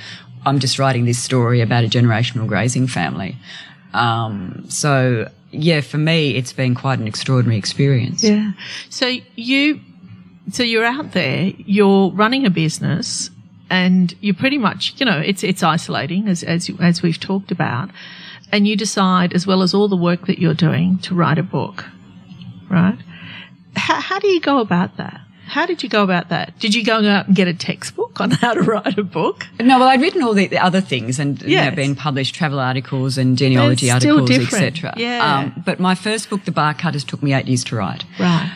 I'm 0.46 0.60
just 0.60 0.78
writing 0.78 1.06
this 1.06 1.22
story 1.22 1.62
about 1.62 1.84
a 1.84 1.88
generational 1.88 2.48
grazing 2.48 2.88
family. 2.88 3.38
Um, 3.96 4.66
so 4.68 5.30
yeah, 5.52 5.82
for 5.82 5.98
me, 5.98 6.36
it's 6.36 6.54
been 6.54 6.76
quite 6.76 7.00
an 7.00 7.08
extraordinary 7.08 7.58
experience. 7.58 8.24
Yeah. 8.24 8.52
So 8.90 9.18
you, 9.36 9.80
so 10.52 10.64
you're 10.64 10.86
out 10.86 11.14
there, 11.14 11.54
you're 11.58 12.12
running 12.12 12.46
a 12.46 12.50
business, 12.50 13.30
and 13.70 14.14
you're 14.22 14.36
pretty 14.36 14.58
much, 14.58 14.94
you 14.98 15.06
know, 15.06 15.18
it's 15.20 15.44
it's 15.44 15.64
isolating 15.64 16.28
as 16.28 16.44
as 16.44 16.70
as 16.80 17.02
we've 17.02 17.20
talked 17.20 17.52
about, 17.52 17.90
and 18.52 18.68
you 18.68 18.76
decide, 18.76 19.34
as 19.34 19.48
well 19.48 19.62
as 19.62 19.74
all 19.74 19.88
the 19.88 19.96
work 19.96 20.28
that 20.28 20.40
you're 20.40 20.54
doing, 20.54 21.00
to 21.00 21.16
write 21.16 21.38
a 21.38 21.44
book, 21.44 21.86
right? 22.70 22.98
How, 23.76 24.00
how 24.00 24.20
do 24.20 24.28
you 24.28 24.40
go 24.40 24.60
about 24.60 24.98
that? 24.98 25.22
How 25.48 25.66
did 25.66 25.84
you 25.84 25.90
go 25.90 26.04
about 26.04 26.30
that? 26.30 26.58
Did 26.60 26.74
you 26.76 26.84
go 26.84 27.06
out 27.08 27.28
and 27.28 27.36
get 27.36 27.48
a 27.48 27.54
textbook 27.54 28.20
on 28.20 28.32
how 28.32 28.54
to 28.56 28.62
write 28.62 28.98
a 28.98 29.04
book? 29.04 29.46
No, 29.60 29.80
well, 29.80 29.88
I'd 29.88 30.02
written 30.02 30.24
all 30.24 30.34
the, 30.34 30.48
the 30.48 30.58
other 30.60 30.82
things 30.82 31.20
and 31.20 31.42
you 31.42 31.56
know, 31.58 31.72
been 31.72 31.96
published 31.96 32.36
travel 32.36 32.60
articles 32.60 33.18
and 33.18 33.38
genealogy 33.38 33.90
articles, 33.92 34.30
etc. 34.32 34.94
Yeah. 34.98 35.40
Um, 35.56 35.64
but 35.66 35.80
my 35.80 35.96
first 35.96 36.30
book, 36.30 36.46
The 36.46 36.52
Bark 36.52 36.80
Cutters, 36.80 37.04
took 37.04 37.22
me 37.24 37.34
eight 37.34 37.46
years 37.48 37.64
to 37.66 37.76
write. 37.76 38.04
Right. 38.20 38.52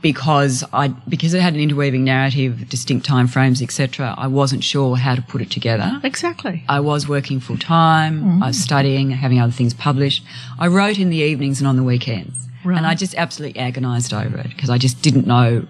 because 0.00 0.62
I 0.72 0.88
because 0.88 1.34
it 1.34 1.40
had 1.40 1.54
an 1.54 1.60
interweaving 1.60 2.04
narrative, 2.04 2.68
distinct 2.68 3.04
time 3.06 3.26
frames, 3.26 3.60
etc. 3.62 4.14
I 4.16 4.26
wasn't 4.28 4.62
sure 4.62 4.96
how 4.96 5.14
to 5.14 5.22
put 5.22 5.40
it 5.42 5.50
together. 5.50 6.00
Exactly. 6.04 6.64
I 6.68 6.80
was 6.80 7.08
working 7.08 7.40
full 7.40 7.58
time. 7.58 8.42
I 8.42 8.48
was 8.48 8.58
studying, 8.62 9.10
having 9.10 9.40
other 9.40 9.52
things 9.52 9.74
published. 9.74 10.22
I 10.58 10.68
wrote 10.68 10.98
in 10.98 11.10
the 11.10 11.16
evenings 11.16 11.60
and 11.60 11.66
on 11.66 11.76
the 11.76 11.82
weekends, 11.82 12.36
Right. 12.64 12.76
and 12.76 12.86
I 12.86 12.94
just 12.94 13.14
absolutely 13.16 13.60
agonised 13.60 14.12
over 14.12 14.36
it 14.38 14.48
because 14.50 14.70
I 14.70 14.78
just 14.78 15.02
didn't 15.02 15.26
know, 15.26 15.66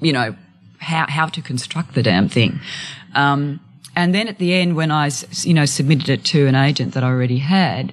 you 0.00 0.12
know, 0.12 0.34
how 0.78 1.06
how 1.08 1.26
to 1.26 1.42
construct 1.42 1.94
the 1.94 2.02
damn 2.02 2.28
thing. 2.28 2.60
Um, 3.14 3.60
and 3.96 4.14
then 4.14 4.28
at 4.28 4.38
the 4.38 4.54
end, 4.54 4.76
when 4.76 4.90
I, 4.90 5.10
you 5.42 5.54
know, 5.54 5.66
submitted 5.66 6.08
it 6.08 6.24
to 6.26 6.46
an 6.46 6.54
agent 6.54 6.94
that 6.94 7.02
I 7.02 7.08
already 7.08 7.38
had, 7.38 7.92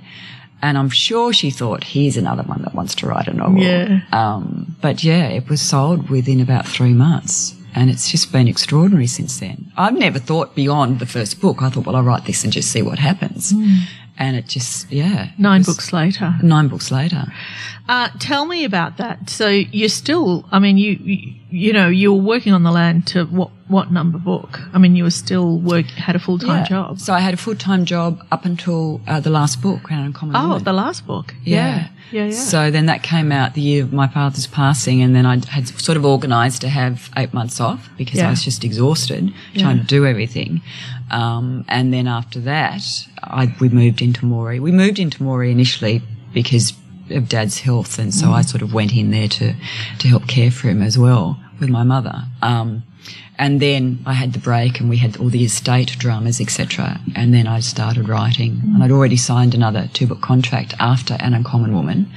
and 0.61 0.77
I'm 0.77 0.89
sure 0.89 1.33
she 1.33 1.49
thought, 1.49 1.83
here's 1.83 2.17
another 2.17 2.43
one 2.43 2.61
that 2.61 2.75
wants 2.75 2.95
to 2.95 3.07
write 3.07 3.27
a 3.27 3.33
novel. 3.33 3.61
Yeah. 3.61 4.01
Um, 4.11 4.75
but 4.81 5.03
yeah, 5.03 5.27
it 5.27 5.49
was 5.49 5.61
sold 5.61 6.09
within 6.09 6.39
about 6.41 6.67
three 6.67 6.93
months. 6.93 7.55
And 7.77 7.89
it's 7.89 8.09
just 8.09 8.31
been 8.31 8.47
extraordinary 8.47 9.05
since 9.07 9.39
then. 9.41 9.69
I've 9.75 9.97
never 9.97 10.17
thought 10.17 10.55
beyond 10.55 10.99
the 10.99 11.05
first 11.05 11.41
book. 11.41 11.61
I 11.61 11.69
thought, 11.69 11.85
well, 11.85 11.97
I'll 11.97 12.03
write 12.03 12.23
this 12.23 12.45
and 12.45 12.53
just 12.53 12.71
see 12.71 12.81
what 12.81 12.99
happens. 12.99 13.51
And 14.17 14.37
it 14.37 14.47
just, 14.47 14.89
yeah. 14.89 15.31
Nine 15.37 15.63
books 15.63 15.91
later. 15.91 16.35
Nine 16.41 16.69
books 16.69 16.89
later. 16.89 17.25
Uh, 17.87 18.09
tell 18.19 18.45
me 18.47 18.65
about 18.65 18.97
that. 18.97 19.29
So 19.29 19.47
you're 19.47 19.89
still, 19.89 20.43
I 20.51 20.57
mean, 20.59 20.77
you, 20.79 20.93
you, 20.93 21.33
you 21.51 21.73
know, 21.73 21.87
you 21.87 22.11
were 22.11 22.21
working 22.21 22.51
on 22.51 22.63
the 22.63 22.71
land 22.71 23.05
to 23.07 23.25
what, 23.25 23.51
what 23.67 23.91
number 23.91 24.17
book? 24.17 24.59
I 24.73 24.79
mean, 24.79 24.95
you 24.95 25.03
were 25.03 25.11
still 25.11 25.59
work, 25.59 25.85
had 25.85 26.15
a 26.15 26.19
full 26.19 26.39
time 26.39 26.61
Yeah. 26.63 26.67
job. 26.67 26.99
So 26.99 27.13
I 27.13 27.19
had 27.19 27.35
a 27.35 27.37
full 27.37 27.55
time 27.55 27.85
job 27.85 28.25
up 28.31 28.43
until 28.43 29.01
uh, 29.07 29.19
the 29.19 29.29
last 29.29 29.61
book, 29.61 29.91
An 29.91 29.99
Uncommon 29.99 30.35
Oh, 30.35 30.47
Woman. 30.49 30.63
the 30.63 30.73
last 30.73 31.05
book. 31.05 31.35
Yeah. 31.43 31.89
Yeah. 32.11 32.25
Yeah. 32.25 32.31
So 32.31 32.71
then 32.71 32.87
that 32.87 33.03
came 33.03 33.31
out 33.31 33.53
the 33.53 33.61
year 33.61 33.83
of 33.83 33.91
my 33.93 34.07
father's 34.07 34.45
passing, 34.47 35.01
and 35.01 35.15
then 35.15 35.25
I 35.25 35.37
had 35.47 35.67
sort 35.67 35.97
of 35.97 36.05
organised 36.05 36.61
to 36.61 36.69
have 36.69 37.09
eight 37.17 37.33
months 37.33 37.59
off 37.59 37.89
because 37.97 38.17
Yeah. 38.19 38.27
I 38.27 38.29
was 38.31 38.43
just 38.43 38.63
exhausted 38.63 39.31
trying 39.57 39.77
to 39.79 39.83
do 39.85 40.05
everything. 40.05 40.61
Um, 41.11 41.65
and 41.67 41.93
then 41.93 42.07
after 42.07 42.39
that, 42.41 42.83
I, 43.23 43.55
we 43.59 43.69
moved 43.69 44.01
into 44.01 44.21
Moree. 44.25 44.59
We 44.59 44.71
moved 44.71 44.97
into 44.99 45.19
Moree 45.23 45.51
initially 45.51 46.01
because 46.33 46.73
of 47.09 47.29
Dad's 47.29 47.59
health, 47.59 47.99
and 47.99 48.13
so 48.13 48.31
I 48.33 48.41
Mm. 48.41 48.49
sort 48.49 48.61
of 48.61 48.73
went 48.73 48.93
in 48.93 49.11
there 49.11 49.27
to 49.27 49.53
to 49.99 50.07
help 50.07 50.27
care 50.27 50.51
for 50.51 50.69
him 50.69 50.81
as 50.81 50.97
well 50.97 51.39
with 51.59 51.69
my 51.69 51.83
mother. 51.83 52.23
Um, 52.41 52.83
and 53.37 53.59
then 53.59 53.99
I 54.05 54.13
had 54.13 54.31
the 54.33 54.39
break, 54.39 54.79
and 54.79 54.89
we 54.89 54.97
had 54.97 55.17
all 55.17 55.29
the 55.29 55.43
estate 55.43 55.95
dramas, 55.99 56.39
etc. 56.39 56.99
And 57.15 57.33
then 57.33 57.47
I 57.47 57.59
started 57.59 58.07
writing, 58.07 58.61
and 58.73 58.81
I'd 58.83 58.91
already 58.91 59.17
signed 59.17 59.53
another 59.53 59.89
two 59.93 60.07
book 60.07 60.21
contract 60.21 60.73
after 60.79 61.15
An 61.19 61.33
Uncommon 61.33 61.73
Woman. 61.73 62.07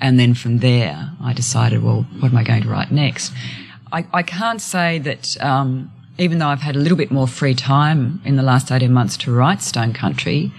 And 0.00 0.18
then 0.18 0.34
from 0.34 0.58
there, 0.58 1.10
I 1.22 1.32
decided, 1.32 1.82
well, 1.82 2.04
what 2.18 2.32
am 2.32 2.36
I 2.38 2.42
going 2.42 2.62
to 2.62 2.68
write 2.68 2.90
next? 2.90 3.32
I, 3.92 4.04
I 4.12 4.22
can't 4.22 4.60
say 4.60 4.98
that, 4.98 5.40
um, 5.40 5.92
even 6.18 6.38
though 6.38 6.48
I've 6.48 6.60
had 6.62 6.74
a 6.76 6.80
little 6.80 6.98
bit 6.98 7.10
more 7.12 7.28
free 7.28 7.54
time 7.54 8.20
in 8.24 8.34
the 8.36 8.42
last 8.42 8.72
18 8.72 8.92
months 8.92 9.16
to 9.18 9.32
write 9.32 9.62
Stone 9.62 9.92
Country, 9.92 10.52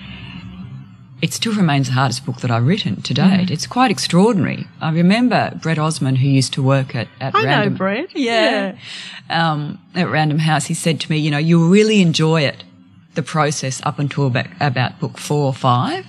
it 1.21 1.33
still 1.33 1.53
remains 1.53 1.87
the 1.87 1.93
hardest 1.93 2.25
book 2.25 2.41
that 2.41 2.51
I've 2.51 2.67
written 2.67 3.01
to 3.01 3.13
date. 3.13 3.49
It's 3.49 3.67
quite 3.67 3.89
extraordinary. 3.89 4.67
I 4.81 4.91
remember 4.91 5.57
Brett 5.61 5.79
Osmond, 5.79 6.17
who 6.17 6.27
used 6.27 6.53
to 6.53 6.63
work 6.63 6.93
at, 6.93 7.07
at 7.21 7.33
I 7.33 7.41
know 7.41 7.47
Random. 7.47 7.75
Brett. 7.75 8.15
Yeah. 8.15 8.77
Um, 9.29 9.79
at 9.95 10.09
Random 10.09 10.39
House, 10.39 10.65
he 10.65 10.73
said 10.73 10.99
to 11.01 11.11
me, 11.11 11.17
you 11.17 11.31
know, 11.31 11.37
you'll 11.37 11.69
really 11.69 12.01
enjoy 12.01 12.41
it, 12.41 12.63
the 13.13 13.23
process 13.23 13.81
up 13.85 13.97
until 13.97 14.27
about, 14.27 14.47
about 14.59 14.99
book 14.99 15.17
four 15.17 15.45
or 15.45 15.53
five. 15.53 16.05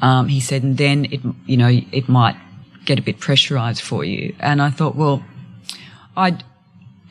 Um, 0.00 0.28
he 0.28 0.40
said, 0.40 0.62
and 0.62 0.78
then 0.78 1.06
it, 1.06 1.20
you 1.46 1.56
know, 1.56 1.68
it 1.68 2.08
might 2.08 2.36
get 2.84 2.98
a 2.98 3.02
bit 3.02 3.18
pressurized 3.18 3.82
for 3.82 4.04
you. 4.04 4.34
And 4.38 4.62
I 4.62 4.70
thought, 4.70 4.94
well, 4.94 5.24
I'd, 6.16 6.44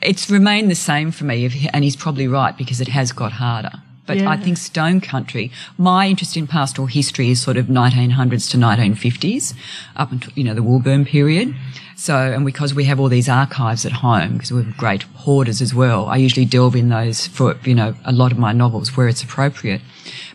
it's 0.01 0.29
remained 0.29 0.71
the 0.71 0.75
same 0.75 1.11
for 1.11 1.25
me, 1.25 1.45
if, 1.45 1.53
and 1.73 1.83
he's 1.83 1.97
probably 1.97 2.27
right 2.27 2.57
because 2.57 2.79
it 2.81 2.87
has 2.87 3.11
got 3.11 3.33
harder. 3.33 3.73
But 4.09 4.17
Yeah. 4.17 4.31
I 4.31 4.37
think 4.37 4.57
Stone 4.57 5.01
Country, 5.01 5.51
my 5.77 6.07
interest 6.07 6.35
in 6.35 6.47
pastoral 6.47 6.87
history 6.87 7.29
is 7.29 7.39
sort 7.39 7.57
of 7.57 7.67
1900s 7.67 8.49
to 8.49 8.57
1950s, 8.57 9.53
up 9.95 10.11
until, 10.11 10.33
you 10.35 10.43
know, 10.43 10.55
the 10.55 10.63
wool 10.63 10.79
boom 10.79 11.05
period. 11.05 11.53
So, 11.95 12.15
and 12.15 12.43
because 12.43 12.73
we 12.73 12.85
have 12.85 12.99
all 12.99 13.07
these 13.07 13.29
archives 13.29 13.85
at 13.85 13.91
home, 13.91 14.33
because 14.33 14.51
we're 14.51 14.73
great 14.77 15.03
hoarders 15.13 15.61
as 15.61 15.75
well, 15.75 16.07
I 16.07 16.17
usually 16.17 16.47
delve 16.47 16.75
in 16.75 16.89
those 16.89 17.27
for, 17.27 17.55
you 17.63 17.75
know, 17.75 17.93
a 18.03 18.11
lot 18.11 18.31
of 18.31 18.39
my 18.39 18.51
novels 18.51 18.97
where 18.97 19.07
it's 19.07 19.21
appropriate. 19.21 19.81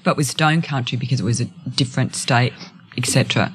But 0.05 0.17
with 0.17 0.29
Stone 0.29 0.63
Country, 0.63 0.97
because 0.97 1.19
it 1.19 1.25
was 1.25 1.41
a 1.41 1.47
different 1.75 2.15
state, 2.15 2.53
etc., 2.97 3.53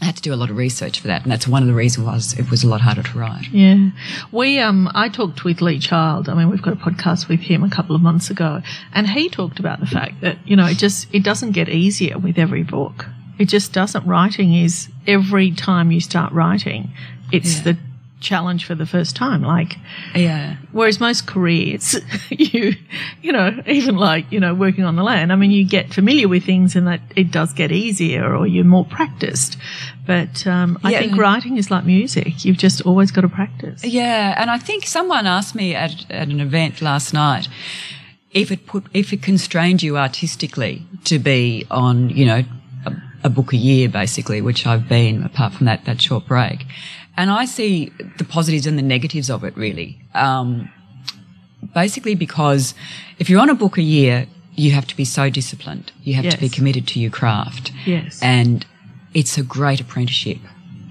I 0.00 0.04
had 0.04 0.16
to 0.16 0.22
do 0.22 0.34
a 0.34 0.36
lot 0.36 0.50
of 0.50 0.56
research 0.56 1.00
for 1.00 1.06
that, 1.06 1.22
and 1.22 1.32
that's 1.32 1.48
one 1.48 1.62
of 1.62 1.68
the 1.68 1.74
reasons 1.74 2.06
was 2.06 2.38
it 2.38 2.50
was 2.50 2.62
a 2.62 2.68
lot 2.68 2.82
harder 2.82 3.02
to 3.02 3.18
write. 3.18 3.48
Yeah. 3.50 3.90
We, 4.30 4.58
um, 4.58 4.90
I 4.94 5.08
talked 5.08 5.44
with 5.44 5.62
Lee 5.62 5.78
Child. 5.78 6.28
I 6.28 6.34
mean, 6.34 6.50
we've 6.50 6.60
got 6.60 6.74
a 6.74 6.76
podcast 6.76 7.28
with 7.28 7.40
him 7.40 7.64
a 7.64 7.70
couple 7.70 7.96
of 7.96 8.02
months 8.02 8.28
ago, 8.28 8.60
and 8.92 9.08
he 9.08 9.30
talked 9.30 9.58
about 9.58 9.80
the 9.80 9.86
fact 9.86 10.20
that, 10.20 10.36
you 10.46 10.54
know, 10.54 10.66
it 10.66 10.76
just, 10.76 11.08
it 11.14 11.22
doesn't 11.22 11.52
get 11.52 11.68
easier 11.68 12.18
with 12.18 12.38
every 12.38 12.62
book. 12.62 13.06
It 13.38 13.46
just 13.46 13.72
doesn't. 13.72 14.06
Writing 14.06 14.54
is 14.54 14.88
every 15.06 15.52
time 15.52 15.90
you 15.90 16.00
start 16.00 16.32
writing, 16.32 16.92
it's 17.32 17.60
the 17.60 17.76
challenge 18.20 18.64
for 18.64 18.74
the 18.74 18.86
first 18.86 19.14
time. 19.14 19.42
Like, 19.42 19.76
Yeah. 20.14 20.56
Whereas 20.72 20.98
most 21.00 21.26
careers, 21.26 21.96
you, 22.30 22.72
you 23.22 23.32
know, 23.32 23.62
even 23.66 23.96
like, 23.96 24.30
you 24.32 24.40
know, 24.40 24.54
working 24.54 24.84
on 24.84 24.96
the 24.96 25.02
land, 25.02 25.32
I 25.32 25.36
mean, 25.36 25.50
you 25.50 25.64
get 25.68 25.92
familiar 25.92 26.26
with 26.28 26.44
things 26.44 26.74
and 26.76 26.86
that 26.86 27.00
it 27.14 27.30
does 27.30 27.52
get 27.52 27.70
easier 27.72 28.34
or 28.34 28.46
you're 28.46 28.64
more 28.64 28.84
practiced. 28.86 29.56
But 30.06 30.46
um, 30.46 30.78
I 30.82 30.92
Yeah. 30.92 31.00
think 31.00 31.16
writing 31.18 31.56
is 31.58 31.70
like 31.70 31.84
music. 31.84 32.44
You've 32.44 32.58
just 32.58 32.80
always 32.82 33.10
got 33.10 33.22
to 33.22 33.28
practice. 33.28 33.84
Yeah, 33.84 34.34
and 34.40 34.50
I 34.50 34.58
think 34.58 34.86
someone 34.86 35.26
asked 35.26 35.54
me 35.54 35.74
at, 35.74 36.10
at 36.10 36.28
an 36.28 36.40
event 36.40 36.80
last 36.80 37.12
night 37.12 37.48
if 38.32 38.50
it 38.52 38.66
put 38.66 38.84
if 38.92 39.12
it 39.12 39.22
constrained 39.22 39.82
you 39.82 39.96
artistically 39.96 40.84
to 41.04 41.18
be 41.18 41.64
on, 41.70 42.10
you 42.10 42.26
know, 42.26 42.42
a, 42.84 42.92
a 43.24 43.28
book 43.30 43.52
a 43.52 43.56
year 43.56 43.88
basically, 43.88 44.40
which 44.42 44.66
I've 44.66 44.88
been 44.88 45.22
apart 45.22 45.52
from 45.54 45.66
that 45.66 45.84
that 45.86 46.00
short 46.02 46.26
break. 46.26 46.64
And 47.16 47.30
I 47.30 47.46
see 47.46 47.92
the 48.18 48.24
positives 48.24 48.66
and 48.66 48.78
the 48.78 48.82
negatives 48.82 49.30
of 49.30 49.44
it 49.44 49.56
really. 49.56 49.98
Um, 50.14 50.70
basically 51.74 52.14
because 52.14 52.74
if 53.18 53.30
you're 53.30 53.40
on 53.40 53.50
a 53.50 53.54
book 53.54 53.78
a 53.78 53.82
year, 53.82 54.26
you 54.54 54.72
have 54.72 54.86
to 54.86 54.96
be 54.96 55.04
so 55.04 55.28
disciplined. 55.30 55.92
You 56.02 56.14
have 56.14 56.30
to 56.30 56.38
be 56.38 56.48
committed 56.48 56.86
to 56.88 57.00
your 57.00 57.10
craft. 57.10 57.72
Yes. 57.84 58.20
And 58.22 58.64
it's 59.14 59.36
a 59.36 59.42
great 59.42 59.80
apprenticeship. 59.80 60.38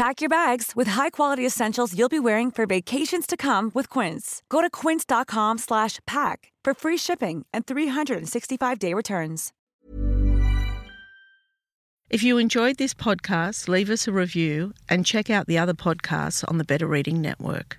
Pack 0.00 0.22
your 0.22 0.30
bags 0.30 0.72
with 0.74 0.88
high-quality 0.88 1.44
essentials 1.44 1.94
you'll 1.94 2.08
be 2.08 2.18
wearing 2.18 2.50
for 2.50 2.64
vacations 2.64 3.26
to 3.26 3.36
come 3.36 3.70
with 3.74 3.90
Quince. 3.90 4.42
Go 4.48 4.62
to 4.62 4.70
quince.com 4.70 5.58
slash 5.58 5.98
pack 6.06 6.50
for 6.64 6.72
free 6.72 6.96
shipping 6.96 7.44
and 7.52 7.66
365-day 7.66 8.94
returns. 8.94 9.52
If 12.08 12.22
you 12.22 12.38
enjoyed 12.38 12.78
this 12.78 12.94
podcast, 12.94 13.68
leave 13.68 13.90
us 13.90 14.08
a 14.08 14.12
review 14.12 14.72
and 14.88 15.04
check 15.04 15.28
out 15.28 15.46
the 15.46 15.58
other 15.58 15.74
podcasts 15.74 16.42
on 16.48 16.56
the 16.56 16.64
Better 16.64 16.86
Reading 16.86 17.20
Network. 17.20 17.78